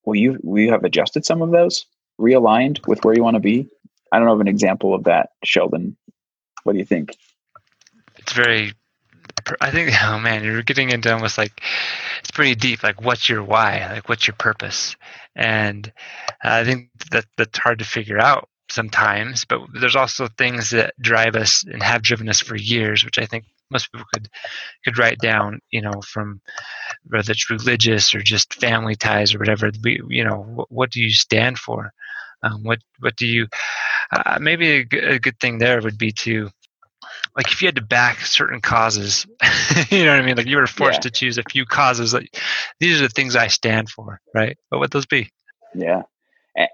Will 0.06 0.14
you 0.14 0.38
will 0.42 0.62
you 0.62 0.70
have 0.70 0.84
adjusted 0.84 1.26
some 1.26 1.42
of 1.42 1.50
those? 1.50 1.84
realigned 2.18 2.86
with 2.86 3.04
where 3.04 3.14
you 3.14 3.22
want 3.22 3.34
to 3.34 3.40
be? 3.40 3.68
I 4.12 4.18
don't 4.18 4.26
know 4.26 4.34
of 4.34 4.40
an 4.40 4.48
example 4.48 4.94
of 4.94 5.04
that, 5.04 5.30
Sheldon. 5.44 5.96
What 6.64 6.72
do 6.72 6.78
you 6.78 6.84
think? 6.84 7.16
It's 8.16 8.32
very, 8.32 8.72
I 9.60 9.70
think, 9.70 9.92
oh 10.02 10.18
man, 10.18 10.44
you're 10.44 10.62
getting 10.62 10.90
into 10.90 11.12
almost 11.12 11.38
like, 11.38 11.62
it's 12.20 12.30
pretty 12.30 12.54
deep. 12.54 12.82
Like, 12.82 13.02
what's 13.02 13.28
your 13.28 13.42
why? 13.42 13.86
Like, 13.92 14.08
what's 14.08 14.26
your 14.26 14.34
purpose? 14.38 14.96
And 15.36 15.90
I 16.42 16.64
think 16.64 16.90
that 17.10 17.26
that's 17.36 17.58
hard 17.58 17.78
to 17.78 17.84
figure 17.84 18.18
out 18.18 18.48
sometimes, 18.70 19.44
but 19.44 19.60
there's 19.80 19.96
also 19.96 20.28
things 20.28 20.70
that 20.70 20.94
drive 21.00 21.36
us 21.36 21.64
and 21.64 21.82
have 21.82 22.02
driven 22.02 22.28
us 22.28 22.40
for 22.40 22.56
years, 22.56 23.04
which 23.04 23.18
I 23.18 23.26
think 23.26 23.44
most 23.70 23.92
people 23.92 24.06
could 24.14 24.28
could 24.82 24.96
write 24.98 25.18
down 25.18 25.60
you 25.70 25.82
know 25.82 26.00
from 26.00 26.40
whether 27.06 27.32
it's 27.32 27.50
religious 27.50 28.14
or 28.14 28.20
just 28.20 28.54
family 28.54 28.94
ties 28.94 29.34
or 29.34 29.38
whatever 29.38 29.70
we, 29.84 30.00
you 30.08 30.24
know 30.24 30.38
what, 30.40 30.72
what 30.72 30.90
do 30.90 31.02
you 31.02 31.10
stand 31.10 31.58
for 31.58 31.92
um, 32.42 32.62
what 32.62 32.78
what 33.00 33.16
do 33.16 33.26
you? 33.26 33.46
Uh, 34.10 34.38
maybe 34.40 34.70
a, 34.70 34.84
g- 34.84 34.98
a 34.98 35.18
good 35.18 35.38
thing 35.38 35.58
there 35.58 35.80
would 35.82 35.98
be 35.98 36.12
to 36.12 36.48
like 37.36 37.50
if 37.52 37.60
you 37.60 37.68
had 37.68 37.76
to 37.76 37.82
back 37.82 38.20
certain 38.20 38.60
causes 38.60 39.26
you 39.90 40.04
know 40.04 40.12
what 40.12 40.20
i 40.20 40.24
mean 40.24 40.36
like 40.36 40.46
you 40.46 40.56
were 40.56 40.66
forced 40.66 40.98
yeah. 40.98 41.02
to 41.02 41.10
choose 41.10 41.36
a 41.36 41.42
few 41.50 41.66
causes 41.66 42.14
like 42.14 42.34
these 42.80 43.00
are 43.00 43.04
the 43.04 43.10
things 43.10 43.36
i 43.36 43.48
stand 43.48 43.88
for 43.88 44.20
right 44.34 44.56
what 44.70 44.78
would 44.78 44.90
those 44.90 45.06
be 45.06 45.30
yeah 45.74 46.02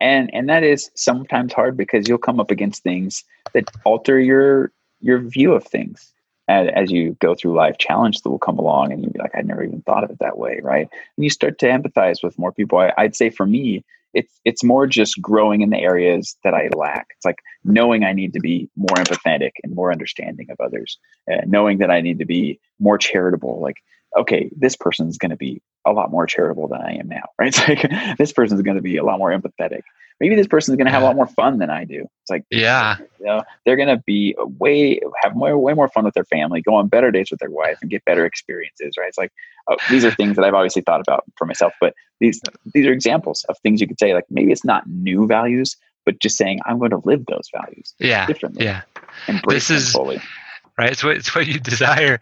and 0.01 0.33
and 0.35 0.49
that 0.49 0.63
is 0.63 0.91
sometimes 0.95 1.53
hard 1.53 1.77
because 1.77 2.09
you'll 2.09 2.19
come 2.19 2.41
up 2.41 2.51
against 2.51 2.83
things 2.83 3.25
that 3.53 3.71
alter 3.85 4.19
your 4.19 4.73
your 5.01 5.19
view 5.19 5.53
of 5.53 5.65
things 5.65 6.13
as, 6.49 6.69
as 6.75 6.91
you 6.91 7.17
go 7.21 7.35
through 7.35 7.55
life 7.55 7.79
challenges 7.79 8.23
that 8.23 8.31
will 8.31 8.39
come 8.39 8.59
along 8.59 8.93
and 8.93 9.03
you'll 9.03 9.13
be 9.13 9.19
like 9.19 9.35
i 9.35 9.43
never 9.43 9.63
even 9.63 9.83
thought 9.83 10.05
of 10.05 10.11
it 10.11 10.19
that 10.21 10.39
way 10.39 10.61
right 10.63 10.89
and 11.17 11.25
you 11.25 11.31
start 11.31 11.59
to 11.59 11.67
empathize 11.67 12.23
with 12.23 12.39
more 12.39 12.53
people 12.53 12.79
I, 12.79 12.93
i'd 12.99 13.17
say 13.17 13.31
for 13.31 13.47
me 13.47 13.85
it's 14.15 14.41
it's 14.45 14.65
more 14.65 14.87
just 14.87 15.21
growing 15.21 15.61
in 15.61 15.71
the 15.71 15.79
areas 15.79 16.37
that 16.45 16.55
I 16.55 16.69
lack. 16.75 17.09
It's 17.17 17.25
like 17.25 17.41
knowing 17.65 18.05
I 18.05 18.13
need 18.13 18.33
to 18.35 18.41
be 18.41 18.71
more 18.77 18.97
empathetic 18.97 19.51
and 19.63 19.75
more 19.75 19.93
understanding 19.93 20.47
of 20.51 20.61
others, 20.61 20.99
uh, 21.31 21.41
knowing 21.47 21.79
that 21.79 21.91
I 21.91 22.01
need 22.01 22.21
to 22.21 22.25
be 22.25 22.61
more 22.79 22.97
charitable. 22.97 23.61
Like, 23.61 23.83
okay, 24.17 24.51
this 24.57 24.77
person's 24.77 25.19
going 25.19 25.31
to 25.31 25.37
be 25.37 25.61
a 25.87 25.93
lot 25.93 26.11
more 26.11 26.27
charitable 26.27 26.69
than 26.69 26.81
I 26.81 26.95
am 26.97 27.09
now, 27.09 27.25
right? 27.39 27.49
It's 27.49 27.69
like 27.69 28.17
this 28.19 28.33
person's 28.33 28.63
going 28.63 28.77
to 28.77 28.83
be 28.83 28.97
a 28.97 29.05
lot 29.05 29.19
more 29.19 29.31
empathetic 29.31 29.83
maybe 30.21 30.37
this 30.37 30.47
person's 30.47 30.77
going 30.77 30.87
to 30.87 30.93
have 30.93 31.03
a 31.03 31.07
lot 31.07 31.17
more 31.17 31.27
fun 31.27 31.59
than 31.59 31.71
I 31.71 31.85
do. 31.85 32.01
It's 32.01 32.31
like, 32.31 32.45
yeah, 32.51 32.97
you 33.19 33.27
know, 33.27 33.43
they're 33.65 33.77
going 33.77 33.89
to 33.89 34.03
be 34.07 34.35
way, 34.39 35.01
have 35.23 35.35
more, 35.35 35.59
way 35.59 35.75
more 35.75 35.89
fun 35.89 36.05
with 36.05 36.15
their 36.15 36.25
family, 36.25 36.63
go 36.63 36.75
on 36.75 36.89
better 36.89 37.11
dates 37.11 37.31
with 37.31 37.41
their 37.41 37.51
wife 37.51 37.79
and 37.83 37.91
get 37.91 38.05
better 38.05 38.25
experiences. 38.25 38.95
Right. 38.99 39.09
It's 39.09 39.19
like, 39.19 39.33
oh, 39.69 39.77
these 39.91 40.05
are 40.05 40.11
things 40.11 40.37
that 40.37 40.45
I've 40.45 40.55
obviously 40.55 40.83
thought 40.83 41.01
about 41.01 41.25
for 41.37 41.47
myself, 41.47 41.73
but 41.81 41.95
these, 42.21 42.41
these 42.73 42.87
are 42.87 42.93
examples 42.93 43.45
of 43.49 43.59
things 43.59 43.81
you 43.81 43.89
could 43.89 43.99
say, 43.99 44.15
like 44.15 44.25
maybe 44.31 44.53
it's 44.53 44.65
not 44.65 44.87
new 44.89 45.27
values, 45.27 45.77
but 46.07 46.21
just 46.21 46.37
saying, 46.37 46.61
I'm 46.67 46.79
going 46.79 46.91
to 46.91 47.03
live 47.05 47.25
those 47.27 47.49
values 47.53 47.95
yeah, 47.99 48.27
differently. 48.27 48.65
Yeah. 48.65 48.83
Embrace 49.27 49.69
this 49.69 49.89
is, 49.89 49.93
fully 49.93 50.21
right? 50.79 50.91
It's 50.91 51.05
what 51.05 51.17
it's 51.17 51.35
what 51.35 51.47
you 51.47 51.61
desire 51.61 52.21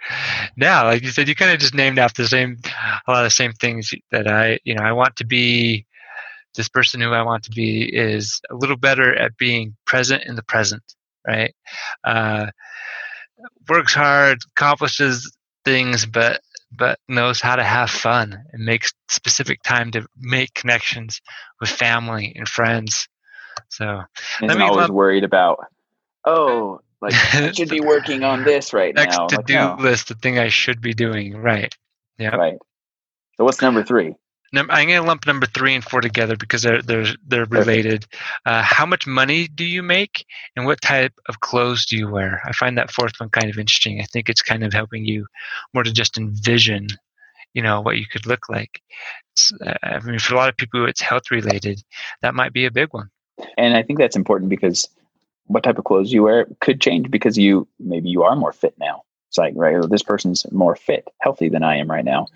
now. 0.56 0.84
Like 0.84 1.02
you 1.02 1.10
said, 1.10 1.28
you 1.28 1.34
kind 1.34 1.52
of 1.52 1.58
just 1.58 1.74
named 1.74 1.98
off 1.98 2.14
the 2.14 2.26
same 2.26 2.58
a 3.06 3.10
lot 3.10 3.24
of 3.24 3.26
the 3.26 3.30
same 3.30 3.52
things 3.52 3.92
that 4.10 4.28
I 4.28 4.58
you 4.64 4.74
know 4.74 4.82
I 4.82 4.92
want 4.92 5.16
to 5.16 5.26
be 5.26 5.86
this 6.54 6.68
person 6.68 7.00
who 7.00 7.10
I 7.10 7.22
want 7.22 7.44
to 7.44 7.50
be 7.50 7.82
is 7.82 8.40
a 8.50 8.54
little 8.54 8.76
better 8.76 9.14
at 9.14 9.36
being 9.36 9.74
present 9.86 10.24
in 10.24 10.36
the 10.36 10.42
present, 10.42 10.82
right? 11.26 11.54
Uh, 12.04 12.46
works 13.68 13.94
hard, 13.94 14.38
accomplishes 14.56 15.34
things, 15.64 16.06
but 16.06 16.40
but 16.74 16.98
knows 17.06 17.40
how 17.40 17.56
to 17.56 17.64
have 17.64 17.90
fun 17.90 18.44
and 18.52 18.64
makes 18.64 18.92
specific 19.08 19.62
time 19.62 19.90
to 19.90 20.06
make 20.16 20.54
connections 20.54 21.20
with 21.60 21.68
family 21.68 22.32
and 22.34 22.48
friends. 22.48 23.08
So 23.68 24.02
isn't 24.42 24.60
always 24.60 24.88
worried 24.88 25.24
about, 25.24 25.58
oh, 26.24 26.80
like 27.02 27.14
I 27.34 27.52
should 27.56 27.68
be 27.68 27.80
working 27.80 28.22
on 28.24 28.44
this 28.44 28.72
right 28.72 28.94
next 28.94 29.18
now. 29.18 29.26
to 29.26 29.36
Like, 29.36 29.46
do 29.46 29.54
no. 29.54 29.76
list, 29.78 30.08
the 30.08 30.14
thing 30.14 30.38
I 30.38 30.48
should 30.48 30.80
be 30.80 30.94
doing. 30.94 31.36
Right. 31.36 31.74
Yeah. 32.18 32.36
Right. 32.36 32.58
So 33.36 33.44
what's 33.44 33.60
number 33.60 33.82
three? 33.82 34.14
I'm 34.54 34.66
going 34.66 34.88
to 34.88 35.02
lump 35.02 35.26
number 35.26 35.46
three 35.46 35.74
and 35.74 35.82
four 35.82 36.02
together 36.02 36.36
because 36.36 36.60
they're 36.62 36.82
they're 36.82 37.06
they're 37.26 37.46
related. 37.46 38.04
Uh, 38.44 38.60
how 38.62 38.84
much 38.84 39.06
money 39.06 39.48
do 39.48 39.64
you 39.64 39.82
make, 39.82 40.26
and 40.54 40.66
what 40.66 40.82
type 40.82 41.14
of 41.28 41.40
clothes 41.40 41.86
do 41.86 41.96
you 41.96 42.10
wear? 42.10 42.42
I 42.44 42.52
find 42.52 42.76
that 42.76 42.90
fourth 42.90 43.12
one 43.18 43.30
kind 43.30 43.48
of 43.48 43.58
interesting. 43.58 44.00
I 44.00 44.04
think 44.04 44.28
it's 44.28 44.42
kind 44.42 44.62
of 44.62 44.74
helping 44.74 45.06
you 45.06 45.26
more 45.72 45.84
to 45.84 45.92
just 45.92 46.18
envision, 46.18 46.88
you 47.54 47.62
know, 47.62 47.80
what 47.80 47.96
you 47.96 48.04
could 48.06 48.26
look 48.26 48.50
like. 48.50 48.82
It's, 49.32 49.52
uh, 49.64 49.72
I 49.82 50.00
mean, 50.00 50.18
for 50.18 50.34
a 50.34 50.36
lot 50.36 50.50
of 50.50 50.56
people, 50.58 50.86
it's 50.86 51.00
health 51.00 51.30
related. 51.30 51.82
That 52.20 52.34
might 52.34 52.52
be 52.52 52.66
a 52.66 52.70
big 52.70 52.88
one. 52.90 53.08
And 53.56 53.74
I 53.74 53.82
think 53.82 53.98
that's 53.98 54.16
important 54.16 54.50
because 54.50 54.86
what 55.46 55.62
type 55.62 55.78
of 55.78 55.84
clothes 55.84 56.12
you 56.12 56.22
wear 56.22 56.46
could 56.60 56.80
change 56.80 57.10
because 57.10 57.36
you 57.36 57.66
maybe 57.78 58.08
you 58.08 58.22
are 58.22 58.36
more 58.36 58.52
fit 58.52 58.74
now. 58.78 59.02
It's 59.28 59.38
like, 59.38 59.54
right, 59.56 59.78
well, 59.78 59.88
this 59.88 60.02
person's 60.02 60.44
more 60.52 60.76
fit, 60.76 61.08
healthy 61.20 61.48
than 61.48 61.62
I 61.62 61.76
am 61.76 61.90
right 61.90 62.04
now. 62.04 62.26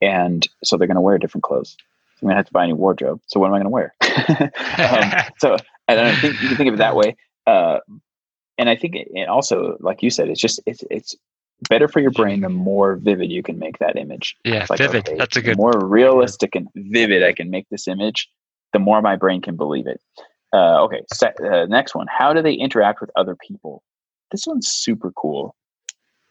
And 0.00 0.46
so 0.62 0.76
they're 0.76 0.86
going 0.86 0.94
to 0.96 1.00
wear 1.00 1.18
different 1.18 1.42
clothes. 1.42 1.76
So 2.16 2.18
I'm 2.22 2.26
going 2.28 2.34
to 2.34 2.36
have 2.36 2.46
to 2.46 2.52
buy 2.52 2.64
a 2.64 2.66
new 2.68 2.76
wardrobe. 2.76 3.20
So 3.26 3.40
what 3.40 3.48
am 3.48 3.54
I 3.54 3.58
going 3.58 3.64
to 3.64 3.70
wear? 3.70 3.94
um, 4.78 5.32
so 5.38 5.56
I 5.88 5.94
don't 5.96 6.14
think 6.16 6.40
you 6.40 6.48
can 6.48 6.56
think 6.56 6.68
of 6.68 6.74
it 6.74 6.78
that 6.78 6.94
way. 6.94 7.16
Uh, 7.46 7.80
and 8.56 8.68
I 8.68 8.76
think, 8.76 8.94
it, 8.94 9.08
and 9.16 9.28
also, 9.28 9.76
like 9.80 10.02
you 10.02 10.10
said, 10.10 10.28
it's 10.28 10.40
just, 10.40 10.60
it's, 10.64 10.84
it's 10.90 11.16
better 11.68 11.88
for 11.88 11.98
your 12.00 12.12
brain 12.12 12.40
the 12.42 12.48
more 12.48 12.96
vivid 12.96 13.32
you 13.32 13.42
can 13.42 13.58
make 13.58 13.78
that 13.78 13.96
image. 13.96 14.36
yeah, 14.44 14.66
like, 14.70 14.78
vivid. 14.78 15.08
okay, 15.08 15.18
That's 15.18 15.36
a 15.36 15.40
the 15.40 15.48
good. 15.48 15.56
more 15.56 15.72
realistic 15.84 16.54
and 16.54 16.68
vivid 16.76 17.24
I 17.24 17.32
can 17.32 17.50
make 17.50 17.68
this 17.68 17.88
image, 17.88 18.28
the 18.72 18.78
more 18.78 19.02
my 19.02 19.16
brain 19.16 19.40
can 19.42 19.56
believe 19.56 19.86
it. 19.88 20.00
Uh, 20.54 20.84
okay, 20.84 21.02
uh, 21.50 21.66
next 21.66 21.94
one. 21.96 22.06
How 22.08 22.32
do 22.32 22.40
they 22.40 22.52
interact 22.54 23.00
with 23.00 23.10
other 23.16 23.34
people? 23.36 23.82
This 24.30 24.46
one's 24.46 24.68
super 24.68 25.10
cool. 25.12 25.56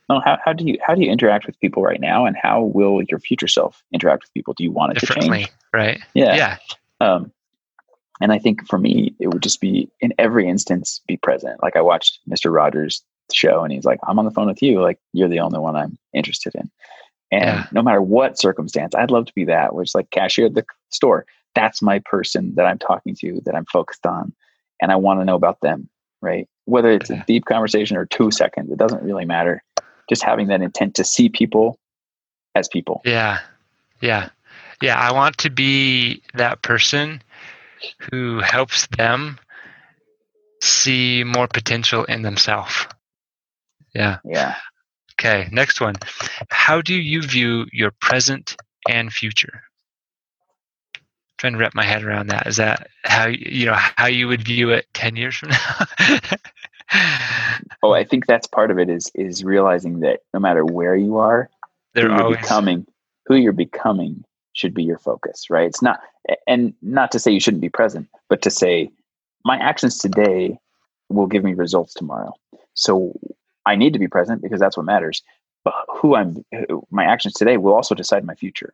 Oh, 0.10 0.22
how, 0.24 0.38
how 0.44 0.54
do 0.54 0.66
you 0.66 0.78
how 0.82 0.96
do 0.96 1.02
you 1.02 1.12
interact 1.12 1.46
with 1.46 1.60
people 1.60 1.84
right 1.84 2.00
now, 2.00 2.26
and 2.26 2.36
how 2.42 2.64
will 2.64 3.02
your 3.04 3.20
future 3.20 3.48
self 3.48 3.84
interact 3.94 4.24
with 4.24 4.34
people? 4.34 4.54
Do 4.54 4.64
you 4.64 4.72
want 4.72 4.96
it 4.98 5.00
to 5.02 5.06
change? 5.14 5.28
right? 5.74 6.00
Yeah. 6.14 6.36
Yeah. 6.36 6.58
Um, 7.02 7.32
and 8.22 8.32
I 8.32 8.40
think 8.40 8.66
for 8.68 8.78
me, 8.78 9.14
it 9.20 9.28
would 9.28 9.44
just 9.44 9.60
be 9.60 9.90
in 10.00 10.14
every 10.18 10.48
instance 10.48 11.02
be 11.08 11.18
present. 11.18 11.62
Like 11.62 11.76
I 11.76 11.82
watched 11.82 12.20
Mr. 12.30 12.54
Rogers' 12.54 13.04
show, 13.34 13.64
and 13.64 13.74
he's 13.74 13.86
like, 13.86 14.00
"I'm 14.08 14.20
on 14.20 14.26
the 14.26 14.32
phone 14.32 14.48
with 14.48 14.62
you. 14.62 14.82
Like 14.82 15.00
you're 15.12 15.30
the 15.30 15.40
only 15.42 15.60
one 15.60 15.76
I'm 15.76 15.98
interested 16.14 16.54
in." 16.56 16.72
And 17.32 17.44
Yeah. 17.44 17.66
no 17.72 17.82
matter 17.82 18.02
what 18.02 18.40
circumstance, 18.40 18.94
I'd 18.96 19.12
love 19.12 19.26
to 19.26 19.34
be 19.34 19.46
that. 19.46 19.74
Which 19.76 19.96
like 19.96 20.12
cashier 20.12 20.46
at 20.46 20.54
the 20.54 20.66
store. 20.90 21.26
That's 21.56 21.82
my 21.82 22.00
person 22.00 22.56
that 22.56 22.66
I'm 22.66 22.80
talking 22.80 23.16
to, 23.16 23.42
that 23.46 23.56
I'm 23.56 23.66
focused 23.66 24.06
on, 24.06 24.34
and 24.82 24.92
I 24.92 24.96
want 24.96 25.20
to 25.20 25.26
know 25.26 25.36
about 25.36 25.62
them. 25.62 25.90
Right? 26.22 26.48
Whether 26.66 26.92
it's 26.92 27.10
a 27.10 27.22
deep 27.28 27.44
conversation 27.44 27.98
or 27.98 28.06
two 28.06 28.32
seconds, 28.32 28.72
it 28.72 28.78
doesn't 28.78 29.04
really 29.04 29.26
matter. 29.26 29.62
Just 30.10 30.24
having 30.24 30.48
that 30.48 30.62
intent 30.62 30.96
to 30.96 31.04
see 31.04 31.28
people 31.28 31.78
as 32.56 32.70
people. 32.70 33.02
Yeah. 33.04 33.40
Yeah. 34.02 34.30
Yeah. 34.82 34.98
I 34.98 35.12
want 35.12 35.40
to 35.40 35.50
be 35.50 36.22
that 36.34 36.62
person 36.62 37.22
who 38.10 38.40
helps 38.40 38.88
them 38.88 39.38
see 40.62 41.26
more 41.26 41.48
potential 41.48 42.06
in 42.06 42.22
themselves. 42.22 42.88
Yeah. 43.94 44.20
Yeah. 44.24 44.56
Okay. 45.20 45.50
Next 45.52 45.82
one. 45.82 45.96
How 46.50 46.82
do 46.82 46.96
you 46.96 47.22
view 47.22 47.66
your 47.74 47.92
present 47.92 48.56
and 48.88 49.12
future? 49.12 49.64
Trying 51.44 51.54
to 51.54 51.60
wrap 51.60 51.76
my 51.76 51.84
head 51.84 52.04
around 52.04 52.28
that. 52.28 52.48
Is 52.48 52.56
that 52.56 52.88
how 53.04 53.28
you 53.28 53.66
know 53.66 53.76
how 53.76 54.08
you 54.08 54.28
would 54.30 54.46
view 54.46 54.70
it 54.70 54.88
ten 54.94 55.18
years 55.18 55.36
from 55.36 55.50
now? 55.50 55.86
Oh, 57.84 57.92
I 57.92 58.06
think 58.06 58.28
that's 58.28 58.48
part 58.48 58.72
of 58.72 58.80
it 58.80 58.90
is 58.90 59.12
is 59.14 59.44
realizing 59.44 60.00
that 60.00 60.22
no 60.34 60.40
matter 60.40 60.64
where 60.64 60.96
you 60.96 61.18
are, 61.18 61.50
They're 61.94 62.08
who 62.08 62.14
you're 62.14 62.24
always 62.24 62.40
becoming 62.40 62.88
who 63.26 63.36
you're 63.36 63.52
becoming 63.52 64.24
should 64.54 64.74
be 64.74 64.84
your 64.84 65.00
focus 65.00 65.50
right 65.50 65.68
it's 65.68 65.82
not 65.82 66.00
and 66.48 66.74
not 66.82 67.12
to 67.12 67.20
say 67.20 67.32
you 67.32 67.40
shouldn't 67.40 67.62
be 67.62 67.70
present 67.70 68.08
but 68.30 68.42
to 68.44 68.52
say 68.52 68.90
my 69.44 69.58
actions 69.58 69.98
today 69.98 70.58
will 71.10 71.28
give 71.28 71.44
me 71.44 71.54
results 71.54 71.94
tomorrow 71.94 72.32
so 72.76 73.14
i 73.66 73.76
need 73.76 73.94
to 73.94 74.00
be 74.00 74.08
present 74.08 74.42
because 74.42 74.60
that's 74.60 74.78
what 74.78 74.86
matters 74.86 75.24
but 75.64 75.74
who 75.90 76.16
i'm 76.16 76.46
who- 76.70 76.86
my 76.92 77.04
actions 77.04 77.34
today 77.34 77.58
will 77.58 77.74
also 77.74 77.96
decide 77.96 78.24
my 78.24 78.36
future 78.36 78.74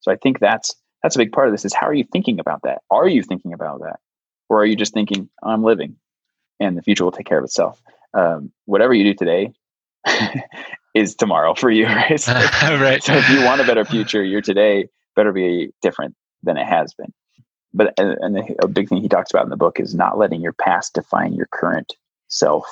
so 0.00 0.12
i 0.12 0.16
think 0.16 0.38
that's 0.38 0.74
that's 1.02 1.16
a 1.16 1.18
big 1.18 1.32
part 1.32 1.48
of 1.48 1.54
this 1.54 1.64
is 1.64 1.74
how 1.74 1.86
are 1.86 1.94
you 1.94 2.04
thinking 2.04 2.40
about 2.40 2.62
that 2.62 2.82
are 2.90 3.08
you 3.08 3.22
thinking 3.22 3.52
about 3.52 3.80
that 3.80 3.98
or 4.48 4.60
are 4.60 4.66
you 4.66 4.76
just 4.76 4.94
thinking 4.94 5.28
i'm 5.42 5.62
living 5.62 5.96
and 6.60 6.76
the 6.76 6.82
future 6.82 7.04
will 7.04 7.12
take 7.12 7.26
care 7.26 7.38
of 7.38 7.44
itself 7.44 7.80
um, 8.14 8.50
whatever 8.64 8.94
you 8.94 9.04
do 9.04 9.14
today 9.14 9.52
is 10.94 11.14
tomorrow 11.14 11.54
for 11.54 11.70
you 11.70 11.86
right 11.86 12.20
So- 12.20 12.32
right. 12.62 13.02
so 13.02 13.14
if 13.14 13.28
you 13.30 13.44
want 13.44 13.60
a 13.60 13.64
better 13.64 13.84
future, 13.84 14.22
your 14.22 14.40
today 14.40 14.88
better 15.14 15.32
be 15.32 15.70
different 15.82 16.14
than 16.42 16.56
it 16.56 16.66
has 16.66 16.94
been. 16.94 17.12
But 17.74 17.94
and 17.98 18.16
and 18.20 18.36
the, 18.36 18.56
a 18.62 18.68
big 18.68 18.88
thing 18.88 19.02
he 19.02 19.08
talks 19.08 19.30
about 19.30 19.44
in 19.44 19.50
the 19.50 19.56
book 19.56 19.78
is 19.78 19.94
not 19.94 20.18
letting 20.18 20.40
your 20.40 20.54
past 20.54 20.94
define 20.94 21.34
your 21.34 21.46
current 21.52 21.92
self, 22.28 22.66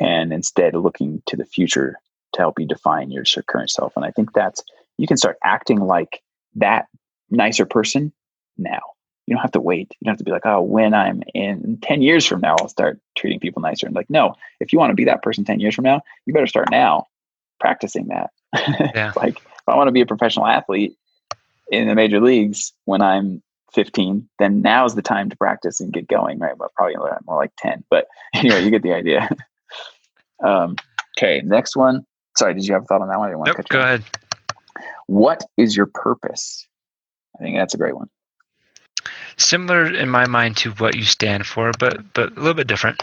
and 0.00 0.32
instead 0.32 0.74
looking 0.74 1.22
to 1.26 1.36
the 1.36 1.44
future 1.44 1.96
to 2.32 2.40
help 2.40 2.58
you 2.58 2.66
define 2.66 3.10
your 3.10 3.24
current 3.46 3.70
self. 3.70 3.92
And 3.96 4.04
I 4.04 4.10
think 4.10 4.32
that's 4.32 4.62
you 4.96 5.06
can 5.06 5.16
start 5.16 5.36
acting 5.44 5.80
like 5.80 6.22
that 6.56 6.86
nicer 7.30 7.66
person 7.66 8.12
now. 8.58 8.80
You 9.26 9.34
don't 9.36 9.42
have 9.42 9.52
to 9.52 9.60
wait. 9.60 9.94
You 10.00 10.06
don't 10.06 10.12
have 10.12 10.18
to 10.18 10.24
be 10.24 10.32
like, 10.32 10.46
oh, 10.46 10.60
when 10.60 10.92
I'm 10.92 11.22
in 11.34 11.78
10 11.82 12.02
years 12.02 12.26
from 12.26 12.40
now, 12.40 12.56
I'll 12.58 12.68
start 12.68 12.98
treating 13.16 13.38
people 13.38 13.62
nicer. 13.62 13.86
And 13.86 13.94
like, 13.94 14.10
no, 14.10 14.34
if 14.58 14.72
you 14.72 14.78
want 14.78 14.90
to 14.90 14.96
be 14.96 15.04
that 15.04 15.22
person 15.22 15.44
10 15.44 15.60
years 15.60 15.74
from 15.74 15.84
now, 15.84 16.02
you 16.26 16.34
better 16.34 16.46
start 16.48 16.68
now 16.70 17.06
practicing 17.60 18.08
that. 18.08 18.30
Yeah. 18.94 19.12
like 19.16 19.36
if 19.36 19.68
I 19.68 19.76
want 19.76 19.88
to 19.88 19.92
be 19.92 20.00
a 20.00 20.06
professional 20.06 20.46
athlete 20.46 20.96
in 21.70 21.86
the 21.86 21.94
major 21.94 22.20
leagues 22.20 22.72
when 22.86 23.00
I'm 23.02 23.42
15, 23.72 24.28
then 24.40 24.62
now's 24.62 24.96
the 24.96 25.02
time 25.02 25.30
to 25.30 25.36
practice 25.36 25.80
and 25.80 25.92
get 25.92 26.08
going, 26.08 26.40
right? 26.40 26.58
But 26.58 26.74
probably 26.74 26.96
more 26.96 27.36
like 27.36 27.52
10. 27.58 27.84
But 27.88 28.06
anyway, 28.34 28.64
you 28.64 28.70
get 28.70 28.82
the 28.82 28.92
idea. 28.94 29.28
um, 30.44 30.74
okay, 31.16 31.40
next 31.44 31.76
one. 31.76 32.04
Sorry, 32.36 32.54
did 32.54 32.66
you 32.66 32.74
have 32.74 32.82
a 32.82 32.86
thought 32.86 33.02
on 33.02 33.08
that 33.08 33.18
one? 33.18 33.28
I 33.28 33.30
didn't 33.30 33.38
want 33.38 33.46
to 33.46 33.50
Nope. 33.50 33.56
cut 33.56 33.70
you 33.70 33.78
Go 33.78 33.80
ahead. 33.84 34.04
What 35.06 35.44
is 35.56 35.76
your 35.76 35.86
purpose? 35.86 36.66
I 37.40 37.44
think 37.44 37.56
that's 37.56 37.74
a 37.74 37.78
great 37.78 37.96
one. 37.96 38.10
Similar 39.36 39.94
in 39.94 40.10
my 40.10 40.26
mind 40.26 40.58
to 40.58 40.70
what 40.72 40.94
you 40.94 41.04
stand 41.04 41.46
for, 41.46 41.72
but 41.78 42.12
but 42.12 42.32
a 42.32 42.40
little 42.40 42.54
bit 42.54 42.66
different. 42.66 43.00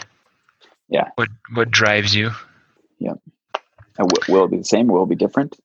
Yeah. 0.88 1.08
What 1.16 1.28
what 1.52 1.70
drives 1.70 2.14
you? 2.14 2.30
Yeah. 2.98 3.14
Uh, 3.54 4.04
w- 4.04 4.32
Will 4.32 4.44
it 4.44 4.50
be 4.50 4.58
the 4.58 4.64
same? 4.64 4.86
Will 4.86 5.02
it 5.02 5.08
be 5.08 5.16
different? 5.16 5.56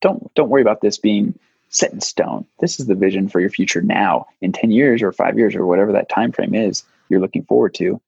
Don't 0.00 0.32
don't 0.34 0.48
worry 0.48 0.62
about 0.62 0.80
this 0.80 0.98
being 0.98 1.38
set 1.68 1.92
in 1.92 2.00
stone. 2.00 2.46
This 2.60 2.78
is 2.78 2.86
the 2.86 2.94
vision 2.94 3.28
for 3.28 3.40
your 3.40 3.50
future 3.50 3.82
now. 3.82 4.26
In 4.40 4.52
ten 4.52 4.70
years 4.70 5.02
or 5.02 5.12
five 5.12 5.36
years 5.36 5.56
or 5.56 5.66
whatever 5.66 5.92
that 5.92 6.08
time 6.08 6.32
frame 6.32 6.54
is 6.54 6.84
you're 7.08 7.20
looking 7.20 7.44
forward 7.44 7.74
to, 7.74 8.00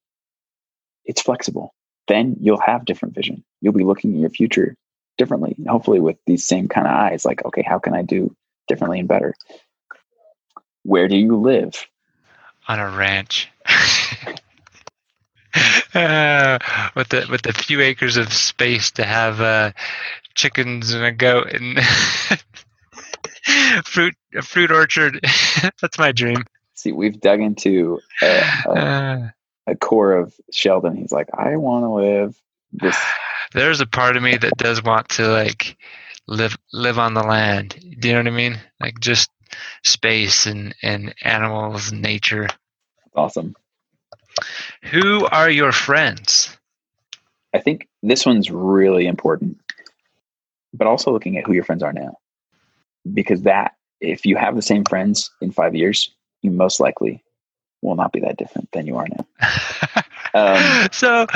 it's 1.04 1.22
flexible. 1.22 1.74
Then 2.06 2.36
you'll 2.40 2.60
have 2.60 2.84
different 2.84 3.14
vision. 3.14 3.42
You'll 3.60 3.72
be 3.72 3.84
looking 3.84 4.14
at 4.14 4.20
your 4.20 4.30
future 4.30 4.76
differently, 5.18 5.56
hopefully 5.68 6.00
with 6.00 6.16
these 6.26 6.46
same 6.46 6.68
kind 6.68 6.86
of 6.86 6.92
eyes. 6.92 7.24
Like, 7.24 7.44
okay, 7.44 7.62
how 7.62 7.78
can 7.78 7.94
I 7.94 8.02
do 8.02 8.34
differently 8.68 9.00
and 9.00 9.08
better? 9.08 9.34
Where 10.84 11.08
do 11.08 11.16
you 11.16 11.36
live? 11.36 11.74
on 12.68 12.78
a 12.78 12.88
ranch 12.90 13.48
uh, 15.94 16.58
with 16.94 17.08
the 17.08 17.26
with 17.30 17.42
the 17.42 17.52
few 17.52 17.80
acres 17.80 18.16
of 18.16 18.32
space 18.32 18.90
to 18.92 19.04
have 19.04 19.40
uh, 19.40 19.72
chickens 20.34 20.92
and 20.92 21.04
a 21.04 21.12
goat 21.12 21.52
and 21.52 21.78
fruit 23.84 24.14
a 24.34 24.42
fruit 24.42 24.70
orchard. 24.70 25.20
That's 25.80 25.98
my 25.98 26.12
dream. 26.12 26.44
See, 26.74 26.92
we've 26.92 27.20
dug 27.20 27.40
into 27.40 28.00
a, 28.22 28.42
a, 28.66 28.70
Uh, 28.70 29.28
a 29.66 29.76
core 29.76 30.14
of 30.14 30.34
Sheldon. 30.50 30.96
He's 30.96 31.12
like, 31.12 31.28
I 31.34 31.56
want 31.56 31.84
to 31.84 31.90
live 31.90 32.36
this 32.72 32.96
there's 33.52 33.80
a 33.80 33.86
part 33.86 34.16
of 34.16 34.22
me 34.22 34.36
that 34.36 34.56
does 34.56 34.82
want 34.82 35.10
to 35.10 35.28
like 35.28 35.76
live 36.26 36.56
live 36.72 36.98
on 36.98 37.14
the 37.14 37.22
land. 37.22 37.76
Do 37.98 38.08
you 38.08 38.14
know 38.14 38.20
what 38.20 38.26
I 38.28 38.36
mean? 38.36 38.58
Like 38.80 39.00
just 39.00 39.30
space 39.84 40.46
and 40.46 40.74
and 40.82 41.14
animals 41.22 41.92
and 41.92 42.02
nature. 42.02 42.48
awesome. 43.14 43.54
Who 44.84 45.26
are 45.26 45.50
your 45.50 45.72
friends? 45.72 46.56
I 47.54 47.58
think 47.58 47.88
this 48.02 48.24
one's 48.24 48.50
really 48.50 49.06
important, 49.06 49.58
but 50.72 50.86
also 50.86 51.12
looking 51.12 51.36
at 51.36 51.46
who 51.46 51.52
your 51.52 51.64
friends 51.64 51.82
are 51.82 51.92
now. 51.92 52.16
Because 53.12 53.42
that, 53.42 53.74
if 54.00 54.24
you 54.24 54.36
have 54.36 54.56
the 54.56 54.62
same 54.62 54.84
friends 54.84 55.30
in 55.42 55.50
five 55.50 55.74
years, 55.74 56.10
you 56.40 56.50
most 56.50 56.80
likely 56.80 57.22
will 57.82 57.96
not 57.96 58.12
be 58.12 58.20
that 58.20 58.38
different 58.38 58.70
than 58.72 58.86
you 58.86 58.96
are 58.96 59.06
now. 59.08 59.26
Um, 60.34 60.88
so 60.92 61.26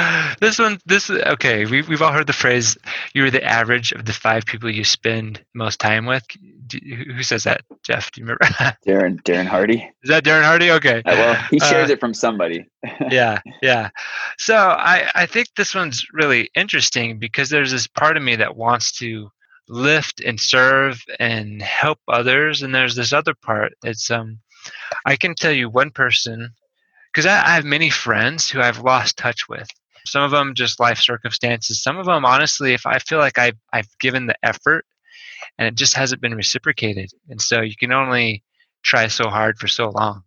this 0.41 0.59
one, 0.59 0.79
this 0.87 1.11
okay. 1.11 1.67
We, 1.67 1.83
we've 1.83 2.03
all 2.03 2.13
heard 2.13 2.27
the 2.27 2.33
phrase 2.33 2.77
"you're 3.15 3.31
the 3.31 3.45
average 3.45 3.93
of 3.93 4.05
the 4.05 4.13
five 4.13 4.47
people 4.47 4.71
you 4.71 4.85
spend 4.85 5.45
most 5.55 5.81
time 5.81 6.07
with." 6.07 6.25
Do, 6.67 6.79
who 6.79 7.23
says 7.23 7.45
that, 7.45 7.63
Jeff? 7.85 8.11
Do 8.11 8.21
you 8.21 8.27
remember? 8.27 8.45
Darren 8.87 9.23
Darren 9.23 9.47
Hardy. 9.47 9.89
Is 10.03 10.09
that 10.09 10.25
Darren 10.25 10.45
Hardy? 10.45 10.71
Okay. 10.71 10.99
Uh, 10.99 11.13
well, 11.13 11.35
he 11.51 11.59
shares 11.61 11.91
uh, 11.91 11.95
it 11.95 12.01
from 12.01 12.15
somebody. 12.15 12.67
yeah, 13.11 13.41
yeah. 13.63 13.91
So 14.39 14.57
I 14.57 15.11
I 15.15 15.27
think 15.27 15.49
this 15.57 15.75
one's 15.75 16.07
really 16.13 16.51
interesting 16.57 17.19
because 17.19 17.51
there's 17.51 17.73
this 17.73 17.87
part 17.87 18.17
of 18.17 18.23
me 18.23 18.37
that 18.37 18.57
wants 18.57 18.93
to 18.99 19.31
lift 19.69 20.21
and 20.21 20.41
serve 20.41 21.03
and 21.19 21.61
help 21.61 21.99
others, 22.09 22.63
and 22.63 22.75
there's 22.75 22.97
this 22.97 23.13
other 23.13 23.35
part. 23.35 23.73
It's 23.85 24.11
um, 24.11 24.39
I 25.05 25.17
can 25.17 25.35
tell 25.35 25.53
you 25.53 25.69
one 25.69 25.91
person 25.91 26.55
because 27.17 27.25
I, 27.25 27.47
I 27.47 27.55
have 27.55 27.65
many 27.65 27.89
friends 27.89 28.51
who 28.51 28.61
I've 28.61 28.81
lost 28.81 29.17
touch 29.17 29.49
with. 29.49 29.67
Some 30.05 30.23
of 30.23 30.31
them 30.33 30.55
just 30.55 30.79
life 30.79 30.99
circumstances. 30.99 31.83
Some 31.83 31.97
of 31.97 32.05
them, 32.05 32.27
honestly, 32.27 32.75
if 32.75 32.85
I 32.85 32.99
feel 32.99 33.19
like 33.19 33.39
I've, 33.39 33.57
I've 33.73 33.89
given 33.99 34.27
the 34.27 34.37
effort 34.43 34.85
and 35.57 35.67
it 35.67 35.77
just 35.77 35.95
hasn't 35.95 36.21
been 36.21 36.35
reciprocated. 36.35 37.11
And 37.31 37.41
so 37.41 37.63
you 37.63 37.75
can 37.75 37.91
only 37.91 38.45
try 38.83 39.07
so 39.07 39.31
hard 39.31 39.57
for 39.57 39.67
so 39.67 39.89
long. 39.89 40.25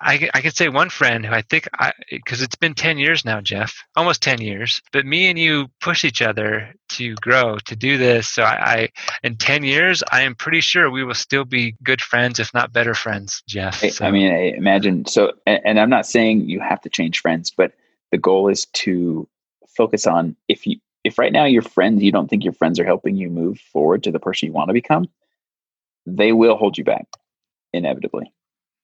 I, 0.00 0.30
I 0.34 0.40
can 0.40 0.52
say 0.52 0.68
one 0.68 0.90
friend 0.90 1.24
who 1.24 1.32
I 1.32 1.42
think 1.42 1.68
I 1.72 1.92
because 2.10 2.42
it's 2.42 2.56
been 2.56 2.74
10 2.74 2.98
years 2.98 3.24
now, 3.24 3.40
Jeff, 3.40 3.74
almost 3.96 4.22
10 4.22 4.40
years. 4.40 4.82
But 4.92 5.06
me 5.06 5.26
and 5.26 5.38
you 5.38 5.68
push 5.80 6.04
each 6.04 6.22
other 6.22 6.74
to 6.90 7.14
grow, 7.16 7.58
to 7.66 7.76
do 7.76 7.98
this. 7.98 8.28
So 8.28 8.42
I, 8.42 8.54
I 8.54 8.88
in 9.22 9.36
10 9.36 9.64
years, 9.64 10.02
I 10.10 10.22
am 10.22 10.34
pretty 10.34 10.60
sure 10.60 10.90
we 10.90 11.04
will 11.04 11.14
still 11.14 11.44
be 11.44 11.76
good 11.82 12.00
friends, 12.00 12.38
if 12.38 12.52
not 12.54 12.72
better 12.72 12.94
friends, 12.94 13.42
Jeff. 13.48 13.80
So. 13.80 14.04
I 14.04 14.10
mean, 14.10 14.32
I 14.32 14.56
imagine 14.56 15.06
so. 15.06 15.32
And, 15.46 15.60
and 15.64 15.80
I'm 15.80 15.90
not 15.90 16.06
saying 16.06 16.48
you 16.48 16.60
have 16.60 16.80
to 16.82 16.88
change 16.88 17.20
friends, 17.20 17.50
but 17.50 17.72
the 18.10 18.18
goal 18.18 18.48
is 18.48 18.66
to 18.66 19.28
focus 19.76 20.06
on 20.06 20.36
if 20.48 20.66
you 20.66 20.78
if 21.02 21.18
right 21.18 21.32
now 21.32 21.44
your 21.44 21.62
friends 21.62 22.02
you 22.02 22.12
don't 22.12 22.28
think 22.28 22.44
your 22.44 22.52
friends 22.52 22.80
are 22.80 22.84
helping 22.84 23.16
you 23.16 23.28
move 23.28 23.58
forward 23.72 24.04
to 24.04 24.10
the 24.10 24.20
person 24.20 24.46
you 24.46 24.52
want 24.52 24.68
to 24.68 24.74
become, 24.74 25.06
they 26.06 26.32
will 26.32 26.56
hold 26.56 26.78
you 26.78 26.84
back 26.84 27.06
inevitably. 27.72 28.32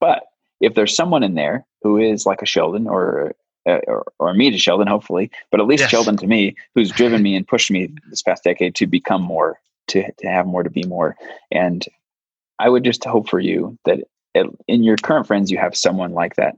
But 0.00 0.24
if 0.60 0.74
there's 0.74 0.94
someone 0.94 1.22
in 1.22 1.34
there 1.34 1.66
who 1.82 1.96
is 1.96 2.26
like 2.26 2.42
a 2.42 2.46
Sheldon 2.46 2.86
or 2.86 3.34
uh, 3.68 3.80
or, 3.86 4.04
or 4.18 4.34
me 4.34 4.50
to 4.50 4.58
Sheldon, 4.58 4.86
hopefully, 4.86 5.30
but 5.50 5.60
at 5.60 5.66
least 5.66 5.82
yes. 5.82 5.90
Sheldon 5.90 6.16
to 6.18 6.26
me, 6.26 6.56
who's 6.74 6.90
driven 6.90 7.22
me 7.22 7.36
and 7.36 7.46
pushed 7.46 7.70
me 7.70 7.90
this 8.08 8.22
past 8.22 8.42
decade 8.42 8.74
to 8.76 8.86
become 8.86 9.22
more, 9.22 9.60
to 9.88 10.10
to 10.10 10.28
have 10.28 10.46
more, 10.46 10.62
to 10.62 10.70
be 10.70 10.84
more. 10.84 11.16
And 11.50 11.84
I 12.58 12.68
would 12.68 12.84
just 12.84 13.04
hope 13.04 13.28
for 13.28 13.40
you 13.40 13.78
that 13.84 13.98
it, 14.34 14.46
in 14.66 14.82
your 14.82 14.96
current 14.96 15.26
friends, 15.26 15.50
you 15.50 15.58
have 15.58 15.76
someone 15.76 16.12
like 16.12 16.36
that, 16.36 16.56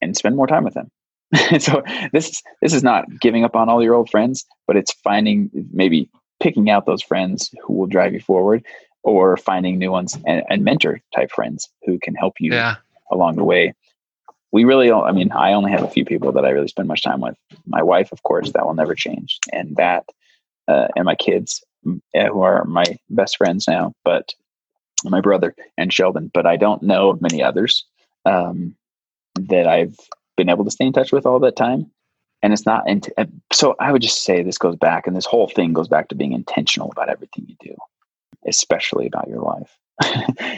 and 0.00 0.16
spend 0.16 0.36
more 0.36 0.46
time 0.46 0.64
with 0.64 0.74
them. 0.74 0.90
so 1.58 1.82
this 2.12 2.42
this 2.62 2.72
is 2.72 2.82
not 2.82 3.04
giving 3.20 3.44
up 3.44 3.54
on 3.54 3.68
all 3.68 3.82
your 3.82 3.94
old 3.94 4.10
friends, 4.10 4.46
but 4.66 4.76
it's 4.76 4.92
finding 5.04 5.50
maybe 5.72 6.08
picking 6.40 6.70
out 6.70 6.86
those 6.86 7.02
friends 7.02 7.50
who 7.62 7.74
will 7.74 7.86
drive 7.86 8.14
you 8.14 8.20
forward, 8.20 8.64
or 9.02 9.36
finding 9.36 9.78
new 9.78 9.90
ones 9.90 10.16
and, 10.26 10.42
and 10.48 10.64
mentor 10.64 11.00
type 11.14 11.30
friends 11.30 11.68
who 11.84 11.98
can 11.98 12.14
help 12.14 12.34
you 12.40 12.52
yeah 12.52 12.76
along 13.10 13.36
the 13.36 13.44
way. 13.44 13.74
We 14.52 14.64
really, 14.64 14.90
I 14.90 15.12
mean, 15.12 15.30
I 15.32 15.52
only 15.52 15.70
have 15.70 15.82
a 15.82 15.90
few 15.90 16.04
people 16.04 16.32
that 16.32 16.44
I 16.44 16.50
really 16.50 16.68
spend 16.68 16.88
much 16.88 17.02
time 17.02 17.20
with. 17.20 17.36
My 17.66 17.82
wife, 17.82 18.10
of 18.10 18.22
course, 18.24 18.50
that 18.52 18.66
will 18.66 18.74
never 18.74 18.94
change, 18.94 19.38
and 19.52 19.76
that, 19.76 20.04
uh, 20.66 20.88
and 20.96 21.04
my 21.04 21.14
kids, 21.14 21.62
who 21.84 22.42
are 22.42 22.64
my 22.64 22.84
best 23.08 23.36
friends 23.36 23.66
now, 23.68 23.92
but 24.04 24.34
my 25.04 25.20
brother 25.20 25.54
and 25.78 25.92
Sheldon. 25.92 26.30
But 26.32 26.46
I 26.46 26.56
don't 26.56 26.82
know 26.82 27.10
of 27.10 27.22
many 27.22 27.42
others 27.42 27.84
um, 28.24 28.74
that 29.36 29.66
I've 29.66 29.96
been 30.36 30.48
able 30.48 30.64
to 30.64 30.70
stay 30.70 30.86
in 30.86 30.92
touch 30.92 31.12
with 31.12 31.26
all 31.26 31.38
that 31.40 31.56
time. 31.56 31.90
And 32.42 32.52
it's 32.52 32.64
not, 32.64 32.88
int- 32.88 33.10
so 33.52 33.76
I 33.78 33.92
would 33.92 34.00
just 34.00 34.22
say 34.22 34.42
this 34.42 34.58
goes 34.58 34.76
back, 34.76 35.06
and 35.06 35.14
this 35.14 35.26
whole 35.26 35.48
thing 35.48 35.74
goes 35.74 35.88
back 35.88 36.08
to 36.08 36.14
being 36.14 36.32
intentional 36.32 36.90
about 36.90 37.10
everything 37.10 37.46
you 37.46 37.56
do, 37.60 37.76
especially 38.46 39.06
about 39.06 39.28
your 39.28 39.42
life. 39.42 39.76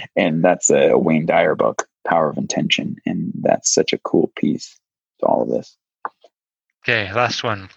and 0.17 0.45
that's 0.45 0.71
a 0.71 0.97
Wayne 0.97 1.27
Dyer 1.27 1.57
book, 1.57 1.89
Power 2.07 2.31
of 2.31 2.37
Intention. 2.37 2.97
And 3.07 3.33
that's 3.41 3.73
such 3.73 3.93
a 3.93 3.99
cool 3.99 4.33
piece 4.37 4.79
to 5.21 5.27
all 5.27 5.43
of 5.43 5.49
this. 5.49 5.77
Okay, 6.85 7.13
last 7.13 7.45
one. 7.45 7.69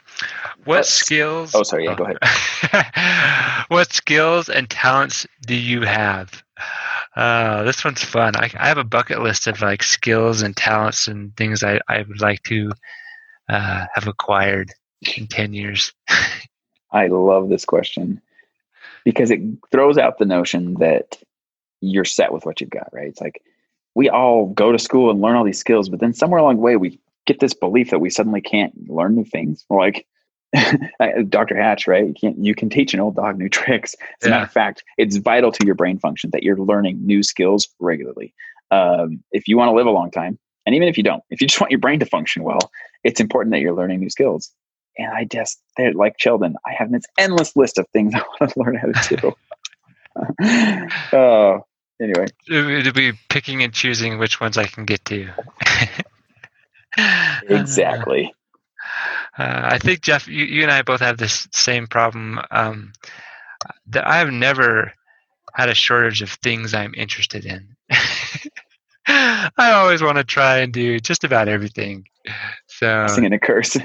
What 0.64 0.88
skills? 0.88 1.54
Oh, 1.54 1.62
sorry. 1.62 1.86
Yeah, 1.86 1.92
oh. 1.92 1.96
go 1.96 2.06
ahead. 2.06 3.66
what 3.68 3.94
skills 3.94 4.50
and 4.50 4.68
talents 4.68 5.28
do 5.46 5.54
you 5.54 5.82
have? 5.82 6.44
Uh, 7.16 7.64
this 7.64 7.86
one's 7.86 8.04
fun. 8.04 8.36
I, 8.36 8.50
I, 8.58 8.68
have 8.68 8.78
a 8.78 8.84
bucket 8.84 9.22
list 9.22 9.48
of 9.48 9.62
like 9.62 9.84
skills 9.84 10.42
and 10.42 10.56
talents 10.56 11.08
and 11.08 11.36
things 11.38 11.64
I, 11.64 11.80
I 11.88 12.00
would 12.00 12.20
like 12.20 12.44
to 12.44 12.72
uh, 13.48 13.86
have 13.94 14.08
acquired 14.08 14.72
in 15.16 15.28
10 15.28 15.54
years. 15.54 15.94
I 16.92 17.08
love 17.08 17.48
this 17.48 17.64
question 17.64 18.22
because 19.04 19.32
it 19.32 19.40
throws 19.72 19.98
out 19.98 20.18
the 20.18 20.26
notion 20.26 20.76
that 20.76 21.18
you're 21.80 22.06
set 22.06 22.34
with 22.34 22.46
what 22.46 22.60
you've 22.60 22.70
got, 22.70 22.90
right? 22.92 23.08
It's 23.08 23.22
like 23.22 23.42
we 23.96 24.10
all 24.10 24.48
go 24.48 24.72
to 24.72 24.80
school 24.80 25.10
and 25.10 25.22
learn 25.22 25.36
all 25.36 25.44
these 25.44 25.60
skills, 25.60 25.90
but 25.90 26.00
then 26.00 26.14
somewhere 26.14 26.40
along 26.40 26.58
the 26.58 26.62
way 26.62 26.76
we 26.76 27.00
get 27.26 27.40
this 27.40 27.54
belief 27.54 27.90
that 27.90 28.00
we 28.00 28.10
suddenly 28.10 28.42
can't 28.42 28.90
learn 28.90 29.16
new 29.16 29.24
things. 29.24 29.66
We're 29.70 29.80
like 29.80 30.06
Dr. 31.30 31.56
Hatch, 31.56 31.88
right? 31.88 32.08
You 32.08 32.14
can 32.14 32.44
you 32.44 32.56
can 32.56 32.70
teach 32.70 32.94
an 32.94 33.00
old 33.00 33.16
dog 33.16 33.38
new 33.38 33.50
tricks. 33.50 33.96
As 33.96 34.08
yeah. 34.22 34.28
a 34.28 34.32
matter 34.32 34.46
of 34.46 34.52
fact, 34.52 34.84
it's 34.98 35.16
vital 35.18 35.52
to 35.52 35.66
your 35.66 35.76
brain 35.76 35.98
function 35.98 36.30
that 36.32 36.44
you're 36.44 36.58
learning 36.58 37.06
new 37.06 37.24
skills 37.24 37.68
regularly. 37.80 38.34
Um, 38.72 39.24
if 39.32 39.48
you 39.48 39.58
want 39.58 39.70
to 39.70 39.74
live 39.74 39.88
a 39.88 39.92
long 39.92 40.12
time, 40.12 40.38
and 40.66 40.76
even 40.76 40.88
if 40.88 40.98
you 40.98 41.04
don't, 41.04 41.24
if 41.30 41.42
you 41.42 41.48
just 41.48 41.60
want 41.60 41.72
your 41.72 41.80
brain 41.80 42.00
to 42.00 42.06
function 42.06 42.44
well, 42.44 42.72
it's 43.04 43.20
important 43.20 43.54
that 43.54 43.62
you're 43.62 43.74
learning 43.74 44.00
new 44.00 44.10
skills. 44.10 44.52
And 44.98 45.12
I 45.12 45.26
just, 45.26 45.62
like 45.94 46.16
Sheldon, 46.18 46.56
I 46.66 46.72
have 46.72 46.90
this 46.90 47.04
endless 47.18 47.54
list 47.58 47.78
of 47.78 47.86
things 47.90 48.16
I 48.16 48.24
want 48.40 48.54
to 48.54 48.60
learn 48.60 48.76
how 48.76 48.92
to 48.92 49.16
do. 49.18 49.34
oh, 51.12 51.66
anyway, 52.02 52.28
it'll 52.50 52.94
be 52.94 53.14
picking 53.30 53.64
and 53.64 53.74
choosing 53.74 54.18
which 54.18 54.40
ones 54.40 54.58
I 54.58 54.66
can 54.66 54.86
get 54.86 55.04
to. 55.06 55.30
exactly. 57.50 58.34
Uh, 59.38 59.62
I 59.64 59.80
think 59.80 60.02
Jeff, 60.02 60.28
you, 60.28 60.46
you 60.46 60.64
and 60.64 60.72
I 60.72 60.82
both 60.82 61.02
have 61.02 61.18
this 61.18 61.48
same 61.52 61.88
problem. 61.88 62.40
Um, 62.52 62.94
that 63.88 64.08
I 64.08 64.18
have 64.18 64.32
never 64.32 64.94
had 65.54 65.70
a 65.70 65.76
shortage 65.76 66.22
of 66.22 66.30
things 66.30 66.74
I'm 66.74 66.94
interested 66.96 67.46
in. 67.46 67.76
I 69.08 69.72
always 69.72 70.02
want 70.02 70.18
to 70.18 70.24
try 70.24 70.58
and 70.60 70.74
do 70.74 71.00
just 71.00 71.24
about 71.24 71.48
everything. 71.48 72.08
So 72.68 73.06
blessing 73.06 73.26
and 73.26 73.34
a 73.34 73.40
curse. 73.40 73.78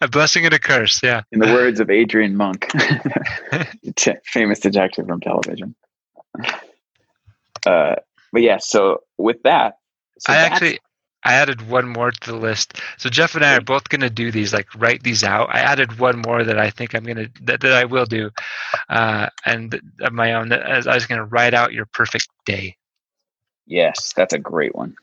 a 0.00 0.08
blessing 0.10 0.44
and 0.44 0.54
a 0.54 0.58
curse, 0.58 1.02
yeah. 1.02 1.22
In 1.32 1.38
the 1.38 1.46
words 1.46 1.80
of 1.80 1.90
Adrian 1.90 2.36
Monk, 2.36 2.70
famous 4.24 4.60
detective 4.60 5.06
from 5.06 5.20
television. 5.20 5.74
Uh, 7.66 7.96
but 8.32 8.42
yeah, 8.42 8.58
so 8.58 9.02
with 9.18 9.42
that, 9.44 9.78
so 10.18 10.32
I 10.32 10.36
actually 10.36 10.78
I 11.24 11.34
added 11.34 11.68
one 11.68 11.88
more 11.88 12.10
to 12.10 12.30
the 12.30 12.36
list. 12.36 12.80
So 12.98 13.08
Jeff 13.08 13.34
and 13.34 13.44
I 13.44 13.56
are 13.56 13.62
both 13.62 13.88
going 13.88 14.02
to 14.02 14.10
do 14.10 14.30
these, 14.30 14.52
like 14.52 14.68
write 14.74 15.02
these 15.02 15.24
out. 15.24 15.48
I 15.54 15.60
added 15.60 15.98
one 15.98 16.18
more 16.18 16.44
that 16.44 16.58
I 16.58 16.70
think 16.70 16.94
I'm 16.94 17.04
going 17.04 17.16
to 17.16 17.30
that, 17.42 17.60
that 17.62 17.72
I 17.72 17.86
will 17.86 18.04
do, 18.04 18.30
uh, 18.90 19.28
and 19.46 19.80
of 20.00 20.12
my 20.12 20.34
own. 20.34 20.52
As 20.52 20.86
I 20.86 20.94
was 20.94 21.06
going 21.06 21.20
to 21.20 21.24
write 21.24 21.54
out 21.54 21.72
your 21.72 21.86
perfect 21.86 22.28
day. 22.44 22.76
Yes, 23.66 24.12
that's 24.14 24.34
a 24.34 24.38
great 24.38 24.74
one. 24.74 24.96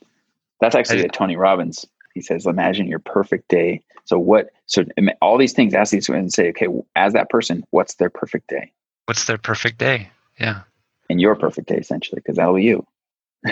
That's 0.60 0.76
actually 0.76 1.02
I, 1.02 1.06
a 1.06 1.10
Tony 1.10 1.38
Robbins. 1.38 1.86
He 2.13 2.21
says, 2.21 2.45
"Imagine 2.45 2.88
your 2.88 3.00
perfect 3.00 3.47
day." 3.47 3.82
So 4.06 4.19
what? 4.19 4.50
So 4.67 4.86
all 5.21 5.38
these 5.38 5.54
things. 5.54 5.74
Ask 5.74 5.91
these 5.91 6.08
and 6.10 6.32
say, 6.32 6.50
"Okay, 6.50 6.67
as 6.95 7.13
that 7.13 7.30
person, 7.30 7.63
what's 7.71 7.95
their 7.95 8.12
perfect 8.12 8.47
day?" 8.47 8.71
What's 9.06 9.26
their 9.26 9.39
perfect 9.39 9.80
day? 9.80 10.12
Yeah 10.39 10.62
and 11.12 11.21
your 11.21 11.36
perfect 11.36 11.67
day 11.67 11.78
essentially 11.78 12.19
because 12.19 12.38
that'll 12.38 12.56
be 12.56 12.63
you. 12.63 12.86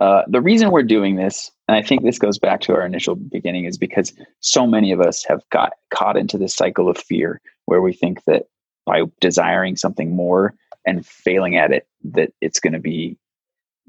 Uh, 0.00 0.24
the 0.26 0.40
reason 0.40 0.72
we're 0.72 0.82
doing 0.82 1.14
this 1.14 1.52
and 1.68 1.76
i 1.76 1.80
think 1.80 2.02
this 2.02 2.18
goes 2.18 2.36
back 2.36 2.60
to 2.60 2.74
our 2.74 2.84
initial 2.84 3.14
beginning 3.14 3.64
is 3.64 3.78
because 3.78 4.12
so 4.40 4.66
many 4.66 4.90
of 4.90 5.00
us 5.00 5.24
have 5.24 5.40
got 5.50 5.74
caught 5.90 6.16
into 6.16 6.36
this 6.36 6.54
cycle 6.54 6.88
of 6.88 6.98
fear 6.98 7.40
where 7.66 7.80
we 7.80 7.92
think 7.92 8.22
that 8.24 8.46
by 8.84 9.02
desiring 9.20 9.76
something 9.76 10.14
more 10.14 10.52
and 10.84 11.06
failing 11.06 11.56
at 11.56 11.70
it 11.70 11.86
that 12.02 12.32
it's 12.40 12.58
going 12.58 12.72
to 12.72 12.80
be 12.80 13.16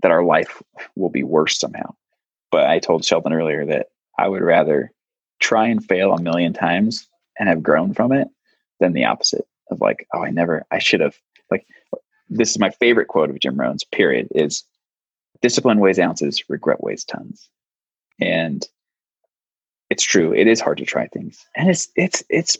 that 0.03 0.11
our 0.11 0.23
life 0.23 0.61
will 0.95 1.09
be 1.09 1.23
worse 1.23 1.59
somehow. 1.59 1.93
But 2.51 2.67
i 2.67 2.77
told 2.77 3.03
sheldon 3.03 3.33
earlier 3.33 3.65
that 3.65 3.87
i 4.19 4.27
would 4.27 4.43
rather 4.43 4.91
try 5.39 5.67
and 5.67 5.83
fail 5.83 6.13
a 6.13 6.21
million 6.21 6.53
times 6.53 7.07
and 7.39 7.49
have 7.49 7.63
grown 7.63 7.95
from 7.95 8.11
it 8.11 8.27
than 8.79 8.93
the 8.93 9.05
opposite 9.05 9.47
of 9.71 9.81
like 9.81 10.07
oh 10.13 10.23
i 10.23 10.29
never 10.29 10.65
i 10.69 10.77
should 10.77 11.01
have 11.01 11.17
like 11.49 11.65
this 12.29 12.51
is 12.51 12.59
my 12.59 12.69
favorite 12.71 13.07
quote 13.07 13.29
of 13.29 13.39
Jim 13.39 13.59
Rohn's, 13.59 13.83
period, 13.83 14.27
is 14.33 14.63
discipline 15.41 15.79
weighs 15.79 15.99
ounces, 15.99 16.49
regret 16.49 16.83
weighs 16.83 17.03
tons. 17.03 17.49
And 18.19 18.65
it's 19.89 20.03
true. 20.03 20.33
It 20.33 20.47
is 20.47 20.59
hard 20.59 20.77
to 20.79 20.85
try 20.85 21.07
things. 21.07 21.45
And 21.55 21.69
it's, 21.69 21.89
it's, 21.95 22.23
it's, 22.29 22.57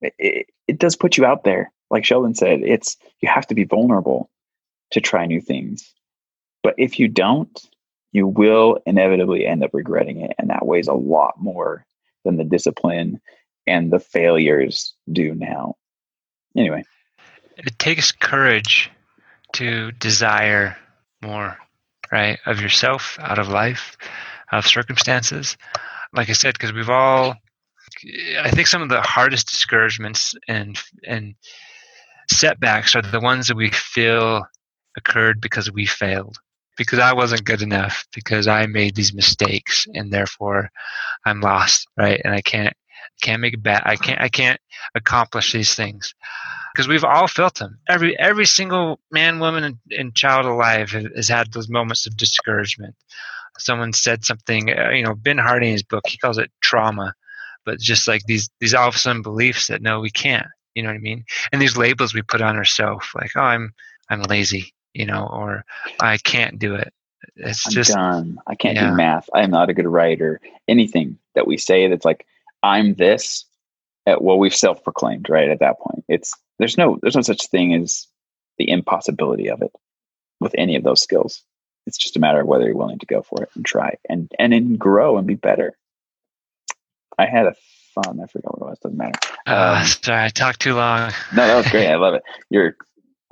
it, 0.00 0.46
it 0.66 0.78
does 0.78 0.96
put 0.96 1.16
you 1.16 1.24
out 1.24 1.44
there. 1.44 1.70
Like 1.90 2.04
Sheldon 2.04 2.34
said, 2.34 2.60
it's, 2.62 2.96
you 3.20 3.28
have 3.28 3.46
to 3.48 3.54
be 3.54 3.64
vulnerable 3.64 4.30
to 4.92 5.00
try 5.00 5.26
new 5.26 5.40
things. 5.40 5.92
But 6.62 6.74
if 6.78 6.98
you 6.98 7.08
don't, 7.08 7.60
you 8.12 8.26
will 8.26 8.78
inevitably 8.86 9.46
end 9.46 9.64
up 9.64 9.74
regretting 9.74 10.20
it. 10.20 10.34
And 10.38 10.48
that 10.50 10.66
weighs 10.66 10.88
a 10.88 10.94
lot 10.94 11.34
more 11.38 11.84
than 12.24 12.36
the 12.36 12.44
discipline 12.44 13.20
and 13.66 13.90
the 13.90 14.00
failures 14.00 14.94
do 15.10 15.34
now. 15.34 15.76
Anyway, 16.56 16.84
it 17.56 17.78
takes 17.78 18.12
courage 18.12 18.90
to 19.54 19.92
desire 19.92 20.76
more, 21.22 21.56
right? 22.10 22.38
Of 22.46 22.60
yourself, 22.60 23.18
out 23.20 23.38
of 23.38 23.48
life, 23.48 23.96
of 24.50 24.66
circumstances. 24.66 25.56
Like 26.14 26.28
I 26.28 26.34
said, 26.34 26.54
because 26.54 26.72
we've 26.72 26.90
all, 26.90 27.34
I 28.40 28.50
think 28.50 28.66
some 28.66 28.82
of 28.82 28.88
the 28.88 29.00
hardest 29.00 29.48
discouragements 29.48 30.34
and 30.48 30.78
and 31.06 31.34
setbacks 32.30 32.94
are 32.94 33.02
the 33.02 33.20
ones 33.20 33.48
that 33.48 33.56
we 33.56 33.70
feel 33.70 34.42
occurred 34.96 35.40
because 35.40 35.70
we 35.70 35.86
failed 35.86 36.38
because 36.76 36.98
I 36.98 37.12
wasn't 37.12 37.44
good 37.44 37.62
enough 37.62 38.06
because 38.14 38.48
I 38.48 38.66
made 38.66 38.94
these 38.94 39.14
mistakes 39.14 39.86
and 39.94 40.12
therefore 40.12 40.70
I'm 41.24 41.40
lost, 41.40 41.86
right? 41.96 42.20
And 42.24 42.34
I 42.34 42.40
can't 42.40 42.74
can't 43.22 43.40
make 43.40 43.54
it 43.54 43.62
back. 43.62 43.82
I 43.84 43.96
can't 43.96 44.20
I 44.20 44.28
can't 44.28 44.60
accomplish 44.94 45.52
these 45.52 45.74
things 45.74 46.14
because 46.72 46.88
we've 46.88 47.04
all 47.04 47.26
felt 47.26 47.58
them. 47.58 47.78
Every 47.88 48.18
every 48.18 48.46
single 48.46 49.00
man, 49.10 49.38
woman, 49.38 49.64
and, 49.64 49.78
and 49.90 50.14
child 50.14 50.46
alive 50.46 50.90
has, 50.90 51.28
had 51.28 51.52
those 51.52 51.68
moments 51.68 52.06
of 52.06 52.16
discouragement. 52.16 52.94
Someone 53.58 53.92
said 53.92 54.24
something, 54.24 54.70
uh, 54.70 54.90
you 54.90 55.02
know, 55.02 55.14
Ben 55.14 55.38
Hardy 55.38 55.66
in 55.66 55.72
his 55.72 55.82
book, 55.82 56.04
he 56.06 56.16
calls 56.16 56.38
it 56.38 56.50
trauma, 56.62 57.14
but 57.64 57.78
just 57.78 58.08
like 58.08 58.22
these 58.24 58.50
these 58.60 58.74
all 58.74 58.88
of 58.88 58.94
a 58.94 58.98
sudden 58.98 59.22
beliefs 59.22 59.66
that 59.68 59.82
no, 59.82 60.00
we 60.00 60.10
can't. 60.10 60.46
You 60.74 60.82
know 60.82 60.88
what 60.88 60.96
I 60.96 61.00
mean? 61.00 61.24
And 61.52 61.60
these 61.60 61.76
labels 61.76 62.14
we 62.14 62.22
put 62.22 62.40
on 62.40 62.56
ourselves, 62.56 63.06
like, 63.14 63.32
oh, 63.36 63.42
I'm 63.42 63.74
I'm 64.08 64.22
lazy, 64.22 64.72
you 64.94 65.06
know, 65.06 65.28
or 65.30 65.64
I 66.00 66.16
can't 66.18 66.58
do 66.58 66.74
it. 66.74 66.92
It's 67.36 67.66
I'm 67.66 67.72
just 67.72 67.92
done. 67.92 68.38
I 68.46 68.54
can't 68.54 68.76
yeah. 68.76 68.90
do 68.90 68.96
math. 68.96 69.28
I 69.34 69.42
am 69.42 69.50
not 69.50 69.70
a 69.70 69.74
good 69.74 69.86
writer. 69.86 70.40
Anything 70.68 71.18
that 71.34 71.46
we 71.46 71.56
say 71.56 71.88
that's 71.88 72.04
like 72.04 72.26
I'm 72.62 72.94
this, 72.94 73.44
at, 74.06 74.22
well, 74.22 74.38
we've 74.38 74.54
self-proclaimed 74.54 75.28
right 75.28 75.48
at 75.48 75.60
that 75.60 75.78
point. 75.78 76.04
It's 76.08 76.32
there's 76.58 76.78
no 76.78 76.98
there's 77.02 77.16
no 77.16 77.22
such 77.22 77.48
thing 77.48 77.74
as 77.74 78.06
the 78.58 78.70
impossibility 78.70 79.48
of 79.48 79.62
it 79.62 79.72
with 80.40 80.54
any 80.58 80.76
of 80.76 80.84
those 80.84 81.02
skills. 81.02 81.42
It's 81.86 81.98
just 81.98 82.16
a 82.16 82.20
matter 82.20 82.40
of 82.40 82.46
whether 82.46 82.64
you're 82.64 82.76
willing 82.76 82.98
to 83.00 83.06
go 83.06 83.22
for 83.22 83.42
it 83.42 83.50
and 83.54 83.64
try 83.64 83.96
and 84.08 84.30
and 84.38 84.52
then 84.52 84.76
grow 84.76 85.18
and 85.18 85.26
be 85.26 85.34
better. 85.34 85.76
I 87.18 87.26
had 87.26 87.46
a 87.46 87.54
fun. 87.94 88.20
I 88.20 88.26
forgot 88.26 88.58
what 88.58 88.66
it 88.66 88.70
was. 88.70 88.78
Doesn't 88.78 88.98
matter. 88.98 89.18
Uh, 89.46 89.80
um, 89.80 89.86
sorry, 89.86 90.24
I 90.24 90.28
talked 90.28 90.60
too 90.60 90.74
long. 90.74 91.12
no, 91.34 91.46
that 91.46 91.56
was 91.56 91.70
great. 91.70 91.88
I 91.88 91.96
love 91.96 92.14
it. 92.14 92.22
You're 92.50 92.76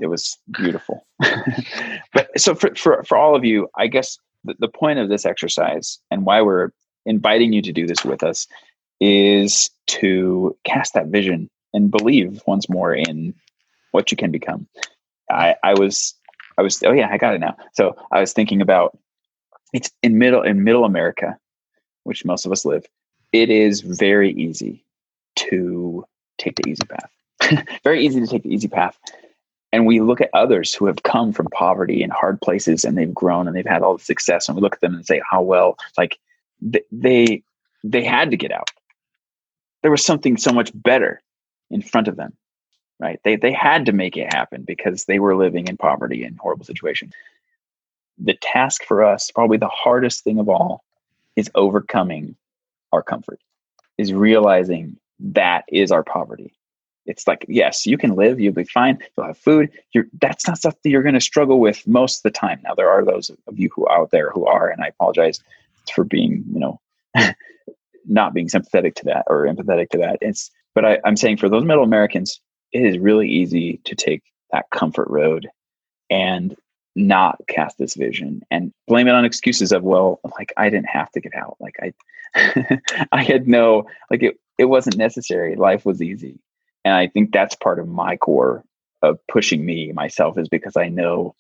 it 0.01 0.07
was 0.07 0.39
beautiful. 0.51 1.07
but 2.15 2.29
so 2.39 2.55
for, 2.55 2.75
for, 2.75 3.05
for 3.05 3.17
all 3.17 3.37
of 3.37 3.45
you, 3.45 3.69
I 3.77 3.87
guess 3.87 4.19
the, 4.45 4.55
the 4.59 4.69
point 4.69 4.99
of 4.99 5.09
this 5.09 5.27
exercise 5.27 5.99
and 6.11 6.25
why 6.25 6.41
we're 6.41 6.71
inviting 7.07 7.53
you 7.53 7.63
to 7.63 7.73
do 7.73 7.87
this 7.87 8.05
with 8.05 8.23
us 8.23 8.47
is 9.01 9.71
to 9.87 10.57
cast 10.65 10.95
that 10.95 11.07
vision 11.07 11.49
and 11.73 11.91
believe 11.91 12.43
once 12.47 12.69
more 12.69 12.95
in 12.95 13.35
what 13.93 14.11
you 14.11 14.17
can 14.17 14.31
become. 14.31 14.67
I, 15.31 15.57
I 15.63 15.75
was 15.75 16.15
I 16.59 16.63
was 16.63 16.83
oh 16.83 16.93
yeah, 16.93 17.09
I 17.11 17.19
got 17.19 17.35
it 17.35 17.41
now. 17.41 17.57
So 17.73 17.97
I 18.13 18.21
was 18.21 18.33
thinking 18.33 18.61
about 18.61 18.99
it's 19.73 19.91
in 20.03 20.19
middle 20.19 20.43
in 20.43 20.65
middle 20.65 20.85
America, 20.85 21.39
which 22.05 22.25
most 22.25 22.45
of 22.45 22.53
us 22.53 22.65
live, 22.65 22.85
it 23.33 23.51
is 23.51 23.81
very 23.81 24.33
easy 24.33 24.85
to 25.37 26.05
take 26.39 26.57
the 26.57 26.69
easy 26.69 26.85
path. 26.85 27.67
very 27.85 28.05
easy 28.05 28.21
to 28.21 28.27
take 28.27 28.43
the 28.43 28.53
easy 28.53 28.69
path 28.69 28.99
and 29.73 29.87
we 29.87 30.01
look 30.01 30.21
at 30.21 30.31
others 30.35 30.75
who 30.75 30.87
have 30.87 31.03
come 31.03 31.33
from 31.33 31.47
poverty 31.47 32.03
and 32.03 32.13
hard 32.13 32.41
places 32.41 32.85
and 32.85 32.97
they've 32.97 33.15
grown 33.15 33.47
and 33.47 33.57
they've 33.57 33.67
had 33.67 33.83
all 33.83 33.97
the 33.97 34.05
success 34.05 34.49
and 34.49 34.57
we 34.57 34.63
look 34.63 34.75
at 34.75 34.81
them 34.81 34.95
and 34.95 35.07
say 35.07 35.21
how 35.29 35.43
well 35.43 35.77
like 35.97 36.19
they 36.91 37.43
they 37.85 38.05
had 38.05 38.31
to 38.31 38.37
get 38.37 38.53
out 38.53 38.71
there 39.83 39.91
was 39.91 40.05
something 40.05 40.37
so 40.37 40.53
much 40.53 40.71
better 40.75 41.21
in 41.71 41.83
front 41.83 42.09
of 42.09 42.17
them 42.17 42.33
right? 43.01 43.19
They 43.25 43.35
they 43.35 43.53
had 43.53 43.87
to 43.87 43.93
make 43.93 44.17
it 44.17 44.33
happen 44.33 44.63
because 44.63 45.07
they 45.07 45.19
were 45.19 45.35
living 45.35 45.67
in 45.67 45.77
poverty 45.77 46.23
and 46.23 46.39
horrible 46.39 46.67
situation. 46.67 47.13
The 48.19 48.35
task 48.35 48.85
for 48.85 49.03
us 49.03 49.31
probably 49.31 49.57
the 49.57 49.69
hardest 49.69 50.23
thing 50.23 50.39
of 50.39 50.49
all 50.49 50.85
is 51.35 51.51
overcoming 51.55 52.37
our 52.93 53.03
comfort 53.03 53.41
is 53.99 54.13
realizing 54.13 54.97
that 55.19 55.65
is 55.69 55.91
our 55.91 56.05
poverty. 56.05 56.53
It's 57.07 57.27
like 57.27 57.47
yes 57.49 57.87
you 57.87 57.97
can 57.97 58.15
live 58.15 58.39
you'll 58.39 58.53
be 58.53 58.65
fine 58.65 58.99
you'll 59.17 59.27
have 59.27 59.39
food 59.39 59.71
you're 59.93 60.07
that's 60.21 60.47
not 60.47 60.59
stuff 60.59 60.77
that 60.83 60.91
you're 60.91 61.03
going 61.03 61.15
to 61.15 61.21
struggle 61.21 61.59
with 61.59 61.85
most 61.89 62.19
of 62.19 62.23
the 62.25 62.39
time. 62.39 62.61
Now 62.63 62.75
there 62.75 62.91
are 62.91 63.05
those 63.05 63.31
of 63.31 63.59
you 63.59 63.71
who 63.75 63.87
are 63.87 64.01
out 64.01 64.11
there 64.11 64.31
who 64.31 64.47
are 64.47 64.69
and 64.69 64.83
i 64.83 64.89
apologize 64.89 65.41
for 65.95 66.05
being 66.05 66.45
you 66.53 66.61
know 66.61 66.81
not 68.11 68.35
being 68.35 68.49
sympathetic 68.49 68.95
to 68.97 69.05
that 69.07 69.25
or 69.29 69.47
empathetic 69.47 69.89
to 69.91 69.99
that. 69.99 70.19
It's 70.21 70.51
but 70.75 70.85
I, 70.85 70.99
i'm 71.05 71.17
saying 71.17 71.39
for 71.39 71.49
those 71.49 71.65
middle 71.65 71.85
americans 71.85 72.41
it 72.73 72.83
is 72.83 72.99
really 72.99 73.29
easy 73.29 73.81
to 73.85 73.95
take 73.95 74.23
that 74.53 74.67
comfort 74.71 75.09
road 75.11 75.49
and 76.09 76.57
not 76.97 77.41
cast 77.49 77.79
this 77.79 77.95
vision 77.95 78.43
and 78.51 78.73
blame 78.87 79.09
it 79.09 79.15
on 79.15 79.25
excuses 79.25 79.73
of 79.73 79.83
well 79.83 80.21
like 80.39 80.53
i 80.57 80.69
didn't 80.69 80.89
have 80.89 81.11
to 81.13 81.21
get 81.21 81.35
out. 81.35 81.57
Like 81.61 81.77
i 81.83 81.93
i 83.13 83.23
had 83.23 83.49
no 83.49 83.87
like 84.11 84.23
it 84.23 84.39
it 84.59 84.67
wasn't 84.67 84.99
necessary. 84.99 85.57
Life 85.57 85.87
was 85.87 86.03
easy. 86.03 86.39
And 86.85 86.95
I 86.95 87.07
think 87.07 87.33
that's 87.33 87.55
part 87.55 87.79
of 87.79 87.89
my 87.89 88.19
core 88.19 88.63
of 89.01 89.19
pushing 89.27 89.65
me 89.65 89.91
myself 89.93 90.37
is 90.37 90.51
because 90.51 90.77
I 90.77 90.91
know 90.91 91.35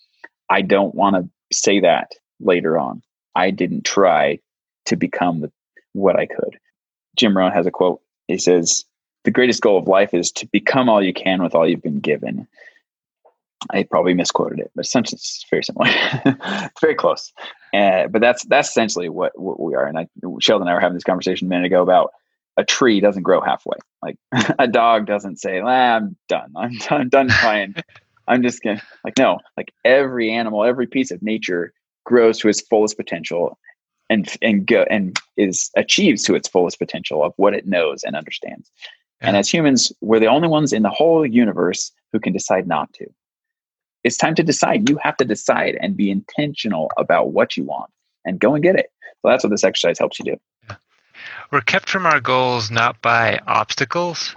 I 0.48 0.62
don't 0.62 0.94
want 0.94 1.16
to 1.16 1.28
say 1.54 1.80
that 1.80 2.12
later 2.40 2.78
on. 2.78 3.02
I 3.34 3.50
didn't 3.50 3.84
try 3.84 4.38
to 4.86 4.96
become 4.96 5.42
the, 5.42 5.52
what 5.92 6.18
I 6.18 6.26
could. 6.26 6.58
Jim 7.16 7.36
Rohn 7.36 7.52
has 7.52 7.66
a 7.66 7.70
quote. 7.70 8.00
He 8.28 8.38
says, 8.38 8.84
The 9.24 9.30
greatest 9.30 9.62
goal 9.62 9.78
of 9.78 9.88
life 9.88 10.14
is 10.14 10.30
to 10.32 10.46
become 10.46 10.88
all 10.88 11.02
you 11.02 11.12
can 11.12 11.42
with 11.42 11.54
all 11.54 11.68
you've 11.68 11.82
been 11.82 12.00
given. 12.00 12.46
I 13.72 13.82
probably 13.82 14.14
misquoted 14.14 14.58
it, 14.58 14.70
but 14.74 14.86
essentially 14.86 15.16
it's 15.16 15.44
very 15.50 15.62
similar. 15.62 15.86
it's 15.88 16.70
very 16.80 16.94
close. 16.94 17.30
Uh, 17.74 18.06
but 18.08 18.20
that's 18.20 18.44
that's 18.44 18.70
essentially 18.70 19.08
what, 19.08 19.38
what 19.38 19.60
we 19.60 19.74
are. 19.74 19.86
And 19.86 19.98
I, 19.98 20.06
Sheldon 20.40 20.62
and 20.66 20.70
I 20.70 20.74
were 20.74 20.80
having 20.80 20.94
this 20.94 21.04
conversation 21.04 21.46
a 21.46 21.50
minute 21.50 21.66
ago 21.66 21.82
about 21.82 22.12
a 22.56 22.64
tree 22.64 23.00
doesn't 23.00 23.22
grow 23.22 23.40
halfway. 23.40 23.76
Like 24.02 24.16
a 24.58 24.66
dog 24.66 25.06
doesn't 25.06 25.40
say, 25.40 25.60
ah, 25.60 25.96
"I'm 25.96 26.16
done. 26.28 26.52
I'm 26.56 26.72
done. 26.78 27.00
I'm 27.00 27.08
done 27.08 27.28
playing. 27.40 27.74
I'm 28.28 28.42
just 28.42 28.62
gonna." 28.62 28.82
Like 29.04 29.14
no. 29.18 29.38
Like 29.56 29.72
every 29.84 30.30
animal, 30.32 30.64
every 30.64 30.86
piece 30.86 31.10
of 31.10 31.22
nature 31.22 31.72
grows 32.04 32.38
to 32.38 32.48
its 32.48 32.60
fullest 32.62 32.96
potential, 32.96 33.58
and 34.10 34.36
and 34.42 34.66
go 34.66 34.84
and 34.90 35.18
is 35.38 35.70
achieves 35.76 36.22
to 36.24 36.34
its 36.34 36.48
fullest 36.48 36.78
potential 36.78 37.24
of 37.24 37.32
what 37.36 37.54
it 37.54 37.66
knows 37.66 38.02
and 38.02 38.14
understands. 38.14 38.70
Yeah. 39.22 39.28
And 39.28 39.36
as 39.38 39.48
humans, 39.48 39.92
we're 40.02 40.20
the 40.20 40.26
only 40.26 40.48
ones 40.48 40.74
in 40.74 40.82
the 40.82 40.90
whole 40.90 41.24
universe 41.24 41.92
who 42.12 42.20
can 42.20 42.34
decide 42.34 42.66
not 42.66 42.92
to. 42.94 43.06
It's 44.04 44.16
time 44.16 44.34
to 44.34 44.42
decide. 44.42 44.88
You 44.88 44.98
have 45.02 45.16
to 45.18 45.24
decide 45.24 45.78
and 45.80 45.96
be 45.96 46.10
intentional 46.10 46.90
about 46.98 47.32
what 47.32 47.56
you 47.56 47.64
want 47.64 47.90
and 48.24 48.38
go 48.38 48.54
and 48.54 48.62
get 48.62 48.76
it. 48.76 48.90
So 49.22 49.28
that's 49.28 49.44
what 49.44 49.50
this 49.50 49.64
exercise 49.64 49.98
helps 49.98 50.18
you 50.18 50.24
do. 50.24 50.76
We're 51.50 51.60
kept 51.60 51.88
from 51.88 52.06
our 52.06 52.20
goals 52.20 52.70
not 52.70 53.02
by 53.02 53.40
obstacles, 53.46 54.34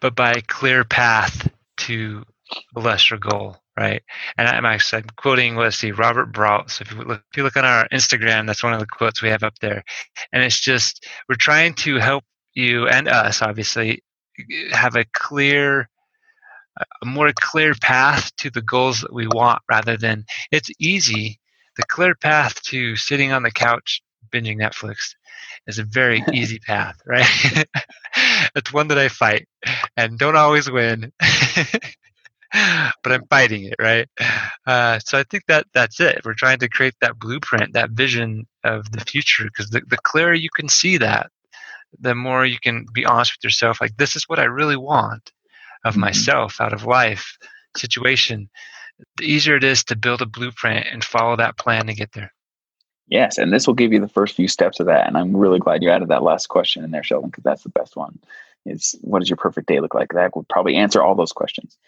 but 0.00 0.14
by 0.14 0.32
a 0.32 0.42
clear 0.42 0.84
path 0.84 1.48
to 1.78 2.24
lesser 2.74 3.16
goal, 3.16 3.56
right? 3.78 4.02
And 4.38 4.48
I'm 4.48 4.64
actually 4.64 5.02
I'm 5.02 5.08
quoting, 5.16 5.56
let's 5.56 5.76
see, 5.76 5.92
Robert 5.92 6.32
Brault. 6.32 6.70
So 6.70 6.82
if 6.82 6.92
you, 6.92 6.98
look, 7.02 7.22
if 7.32 7.36
you 7.36 7.42
look 7.42 7.56
on 7.56 7.64
our 7.64 7.88
Instagram, 7.88 8.46
that's 8.46 8.62
one 8.62 8.72
of 8.72 8.80
the 8.80 8.86
quotes 8.86 9.22
we 9.22 9.30
have 9.30 9.42
up 9.42 9.58
there. 9.60 9.84
And 10.32 10.42
it's 10.42 10.60
just, 10.60 11.06
we're 11.28 11.36
trying 11.36 11.74
to 11.74 11.96
help 11.96 12.24
you 12.54 12.88
and 12.88 13.08
us, 13.08 13.42
obviously, 13.42 14.02
have 14.72 14.96
a 14.96 15.04
clear, 15.12 15.88
a 17.02 17.06
more 17.06 17.32
clear 17.38 17.74
path 17.74 18.34
to 18.36 18.50
the 18.50 18.62
goals 18.62 19.00
that 19.00 19.12
we 19.12 19.26
want 19.28 19.62
rather 19.70 19.96
than 19.96 20.24
it's 20.52 20.70
easy. 20.78 21.40
The 21.76 21.84
clear 21.88 22.14
path 22.14 22.62
to 22.64 22.96
sitting 22.96 23.32
on 23.32 23.42
the 23.42 23.50
couch 23.50 24.02
binging 24.32 24.58
Netflix 24.58 25.14
is 25.66 25.78
a 25.78 25.84
very 25.84 26.24
easy 26.32 26.58
path, 26.58 26.96
right? 27.06 27.26
it's 28.54 28.72
one 28.72 28.88
that 28.88 28.98
I 28.98 29.08
fight 29.08 29.46
and 29.96 30.18
don't 30.18 30.36
always 30.36 30.70
win, 30.70 31.12
but 33.02 33.12
I'm 33.12 33.26
fighting 33.28 33.64
it, 33.64 33.76
right? 33.78 34.08
Uh, 34.66 34.98
so 35.00 35.18
I 35.18 35.24
think 35.24 35.44
that 35.48 35.66
that's 35.74 36.00
it. 36.00 36.20
We're 36.24 36.34
trying 36.34 36.58
to 36.58 36.68
create 36.68 36.94
that 37.00 37.18
blueprint, 37.18 37.72
that 37.74 37.90
vision 37.90 38.46
of 38.64 38.90
the 38.92 39.00
future, 39.00 39.44
because 39.44 39.70
the, 39.70 39.82
the 39.86 39.98
clearer 39.98 40.34
you 40.34 40.50
can 40.50 40.68
see 40.68 40.96
that, 40.98 41.30
the 42.00 42.14
more 42.14 42.44
you 42.44 42.58
can 42.60 42.86
be 42.92 43.04
honest 43.04 43.36
with 43.36 43.44
yourself. 43.44 43.80
Like, 43.80 43.96
this 43.96 44.16
is 44.16 44.28
what 44.28 44.38
I 44.38 44.44
really 44.44 44.76
want 44.76 45.32
of 45.84 45.92
mm-hmm. 45.92 46.02
myself 46.02 46.60
out 46.60 46.72
of 46.72 46.84
life 46.84 47.36
situation. 47.76 48.48
The 49.16 49.24
easier 49.24 49.56
it 49.56 49.64
is 49.64 49.84
to 49.84 49.96
build 49.96 50.22
a 50.22 50.26
blueprint 50.26 50.86
and 50.90 51.04
follow 51.04 51.36
that 51.36 51.58
plan 51.58 51.86
to 51.86 51.94
get 51.94 52.12
there. 52.12 52.32
Yes, 53.08 53.38
and 53.38 53.52
this 53.52 53.66
will 53.66 53.74
give 53.74 53.92
you 53.92 54.00
the 54.00 54.08
first 54.08 54.34
few 54.34 54.48
steps 54.48 54.80
of 54.80 54.86
that. 54.86 55.06
And 55.06 55.16
I'm 55.16 55.36
really 55.36 55.60
glad 55.60 55.82
you 55.82 55.90
added 55.90 56.08
that 56.08 56.24
last 56.24 56.48
question 56.48 56.82
in 56.82 56.90
there, 56.90 57.04
Sheldon, 57.04 57.30
because 57.30 57.44
that's 57.44 57.62
the 57.62 57.68
best 57.68 57.96
one. 57.96 58.18
Is 58.64 58.96
what 59.00 59.20
does 59.20 59.30
your 59.30 59.36
perfect 59.36 59.68
day 59.68 59.78
look 59.78 59.94
like? 59.94 60.12
That 60.12 60.34
would 60.34 60.48
probably 60.48 60.74
answer 60.74 61.00
all 61.00 61.14
those 61.14 61.32
questions. 61.32 61.78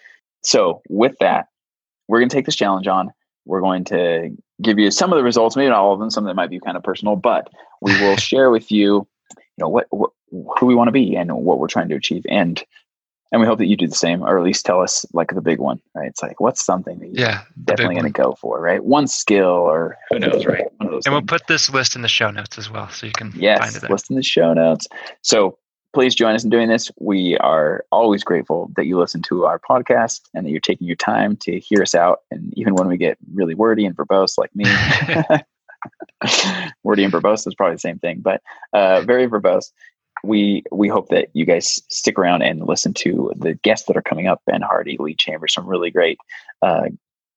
So 0.43 0.83
with 0.89 1.17
that, 1.21 1.47
we're 2.09 2.21
going 2.21 2.29
to 2.29 2.35
take 2.37 2.47
this 2.47 2.57
challenge 2.57 2.87
on. 2.87 3.11
We're 3.45 3.61
going 3.61 3.85
to 3.87 4.37
give 4.63 4.79
you 4.79 4.91
some 4.91 5.13
of 5.13 5.17
the 5.17 5.23
results, 5.23 5.57
maybe 5.57 5.69
not 5.71 5.79
all 5.79 5.93
of 5.95 6.01
them, 6.01 6.11
some 6.11 6.25
that 6.25 6.35
might 6.37 6.51
be 6.51 6.61
kind 6.61 6.77
of 6.77 6.83
personal, 6.83 7.17
but 7.17 7.49
we 7.81 7.93
will 8.01 8.17
share 8.19 8.51
with 8.51 8.71
you, 8.71 9.07
you 9.31 9.37
know, 9.59 9.69
what, 9.69 9.87
what 9.91 10.11
who 10.59 10.67
we 10.67 10.75
want 10.75 10.89
to 10.89 10.93
be 10.93 11.17
and 11.17 11.33
what 11.33 11.59
we're 11.59 11.69
trying 11.69 11.89
to 11.89 11.95
achieve. 11.95 12.25
And 12.29 12.63
and 13.31 13.43
we 13.43 13.47
hope 13.47 13.59
that 13.59 13.67
you 13.67 13.77
do 13.77 13.87
the 13.87 13.95
same, 13.95 14.23
or 14.23 14.39
at 14.39 14.45
least 14.45 14.65
tell 14.65 14.81
us 14.81 15.05
like 15.13 15.35
the 15.35 15.43
big 15.43 15.59
one, 15.59 15.81
right? 15.95 16.09
It's 16.09 16.23
like 16.23 16.41
what's 16.41 16.65
something 16.65 16.99
that 16.99 17.09
you're 17.09 17.27
Yeah. 17.29 17.43
definitely 17.63 17.97
going 17.97 18.11
to 18.11 18.23
go 18.23 18.35
for, 18.41 18.59
right? 18.59 18.83
One 18.83 19.07
skill 19.07 19.45
or 19.47 19.99
who 20.11 20.19
knows, 20.19 20.47
right? 20.47 20.65
One 20.79 20.87
of 20.87 20.93
those 20.93 21.05
And 21.05 21.15
we'll 21.15 21.23
put 21.23 21.47
this 21.47 21.69
list 21.71 21.95
in 21.95 22.01
the 22.01 22.09
show 22.09 22.31
notes 22.31 22.57
as 22.57 22.71
well, 22.71 22.89
so 22.89 23.07
you 23.07 23.13
can 23.13 23.33
find 23.33 23.43
it 23.77 23.81
there. 23.81 23.91
list 23.91 24.09
in 24.09 24.17
the 24.17 24.23
show 24.23 24.55
notes. 24.55 24.87
So 25.23 25.59
please 25.93 26.15
join 26.15 26.35
us 26.35 26.45
in 26.45 26.51
doing 26.51 26.69
this. 26.69 26.91
We 26.99 27.37
are 27.39 27.85
always 27.91 28.23
grateful 28.23 28.71
that 28.77 28.87
you 28.87 28.99
listen 28.99 29.23
to 29.23 29.47
our 29.47 29.59
podcast 29.59 30.21
and 30.35 30.47
that 30.47 30.51
you're 30.51 30.61
taking 30.61 30.87
your 30.87 30.97
time 30.97 31.37
to 31.39 31.59
hear 31.59 31.83
us 31.83 31.95
out. 31.95 32.21
And 32.31 32.53
even 32.57 32.75
when 32.75 32.89
we 32.89 32.97
get 32.97 33.19
really 33.33 33.55
wordy 33.55 33.87
and 33.87 33.97
verbose 33.97 34.39
like 34.39 34.55
me, 34.55 34.65
wordy 36.83 37.05
and 37.05 37.13
verbose 37.13 37.47
is 37.47 37.55
probably 37.55 37.75
the 37.75 37.81
same 37.81 37.99
thing, 37.99 38.21
but 38.21 38.43
uh, 38.73 39.01
very 39.03 39.27
verbose. 39.29 39.73
We 40.25 40.65
we 40.73 40.89
hope 40.89 41.11
that 41.11 41.29
you 41.33 41.45
guys 41.45 41.81
stick 41.89 42.19
around 42.19 42.43
and 42.43 42.67
listen 42.67 42.93
to 42.95 43.33
the 43.37 43.55
guests 43.55 43.87
that 43.87 43.97
are 43.97 44.03
coming 44.03 44.27
up. 44.27 44.43
Ben 44.47 44.63
Hardy, 44.63 44.97
Lee 44.99 45.15
Chambers, 45.15 45.55
some 45.55 45.67
really 45.67 45.93
great 45.93 46.19
uh, 46.61 46.89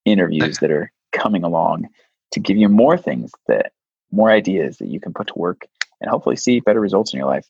interviews 0.04 0.58
that 0.60 0.72
are 0.72 0.92
coming 1.12 1.44
along 1.44 1.90
to 2.32 2.40
give 2.40 2.58
you 2.58 2.70
more 2.70 2.98
things 2.98 3.32
that 3.48 3.74
more 4.12 4.32
ideas 4.32 4.78
that 4.78 4.88
you 4.88 5.00
can 5.00 5.14
put 5.14 5.28
to 5.28 5.34
work 5.36 5.68
and 6.00 6.10
hopefully 6.10 6.36
see 6.36 6.60
better 6.60 6.80
results 6.80 7.14
in 7.14 7.20
your 7.20 7.28
life. 7.28 7.48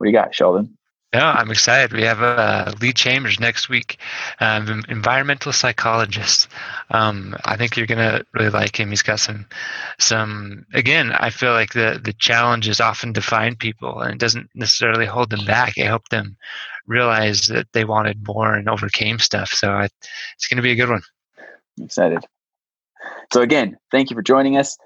What 0.00 0.06
do 0.06 0.12
you 0.12 0.16
got, 0.16 0.34
Sheldon? 0.34 0.78
No, 1.12 1.20
I'm 1.20 1.50
excited. 1.50 1.92
We 1.92 2.04
have 2.04 2.22
uh, 2.22 2.72
Lee 2.80 2.94
Chambers 2.94 3.38
next 3.38 3.68
week, 3.68 3.98
um, 4.40 4.82
environmental 4.88 5.52
psychologist. 5.52 6.48
Um, 6.90 7.36
I 7.44 7.58
think 7.58 7.76
you're 7.76 7.86
gonna 7.86 8.24
really 8.32 8.48
like 8.48 8.80
him. 8.80 8.88
He's 8.88 9.02
got 9.02 9.20
some, 9.20 9.44
some. 9.98 10.64
Again, 10.72 11.12
I 11.12 11.28
feel 11.28 11.52
like 11.52 11.74
the 11.74 12.00
the 12.02 12.14
challenges 12.14 12.80
often 12.80 13.12
define 13.12 13.56
people, 13.56 14.00
and 14.00 14.14
it 14.14 14.18
doesn't 14.18 14.48
necessarily 14.54 15.04
hold 15.04 15.28
them 15.28 15.44
back. 15.44 15.76
It 15.76 15.84
helped 15.84 16.10
them 16.10 16.38
realize 16.86 17.48
that 17.48 17.66
they 17.74 17.84
wanted 17.84 18.26
more 18.26 18.54
and 18.54 18.70
overcame 18.70 19.18
stuff. 19.18 19.50
So 19.50 19.70
I, 19.70 19.84
it's 19.84 20.48
gonna 20.48 20.62
be 20.62 20.72
a 20.72 20.76
good 20.76 20.88
one. 20.88 21.02
I'm 21.78 21.84
excited. 21.84 22.24
So 23.34 23.42
again, 23.42 23.76
thank 23.90 24.08
you 24.08 24.16
for 24.16 24.22
joining 24.22 24.56
us. 24.56 24.78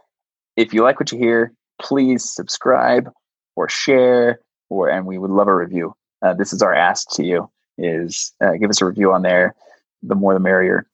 If 0.56 0.74
you 0.74 0.82
like 0.82 0.98
what 0.98 1.12
you 1.12 1.18
hear, 1.18 1.52
please 1.80 2.28
subscribe 2.28 3.12
or 3.54 3.68
share, 3.68 4.40
or 4.68 4.88
and 4.88 5.06
we 5.06 5.18
would 5.18 5.30
love 5.30 5.48
a 5.48 5.54
review. 5.54 5.94
Uh, 6.22 6.34
this 6.34 6.52
is 6.52 6.62
our 6.62 6.74
ask 6.74 7.08
to 7.12 7.24
you: 7.24 7.50
is 7.78 8.32
uh, 8.40 8.52
give 8.52 8.70
us 8.70 8.80
a 8.80 8.86
review 8.86 9.12
on 9.12 9.22
there. 9.22 9.54
The 10.02 10.14
more, 10.14 10.34
the 10.34 10.40
merrier. 10.40 10.86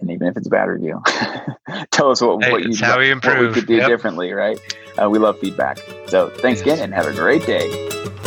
And 0.00 0.10
even 0.10 0.26
if 0.28 0.36
it's 0.36 0.46
a 0.46 0.50
bad 0.50 0.64
review, 0.68 1.02
tell 1.90 2.10
us 2.10 2.20
what, 2.20 2.44
Hey, 2.44 2.50
what 2.50 2.62
you 2.64 2.76
how 2.84 2.98
we 2.98 3.14
what 3.14 3.38
we 3.40 3.52
could 3.52 3.66
do 3.66 3.76
Yep. 3.76 3.88
differently. 3.88 4.32
Right? 4.32 4.58
Uh, 5.00 5.08
we 5.08 5.18
love 5.18 5.38
feedback. 5.38 5.78
So 6.08 6.30
thanks 6.30 6.60
again, 6.60 6.80
and 6.80 6.92
have 6.94 7.06
a 7.06 7.12
great 7.14 7.46
day. 7.46 8.25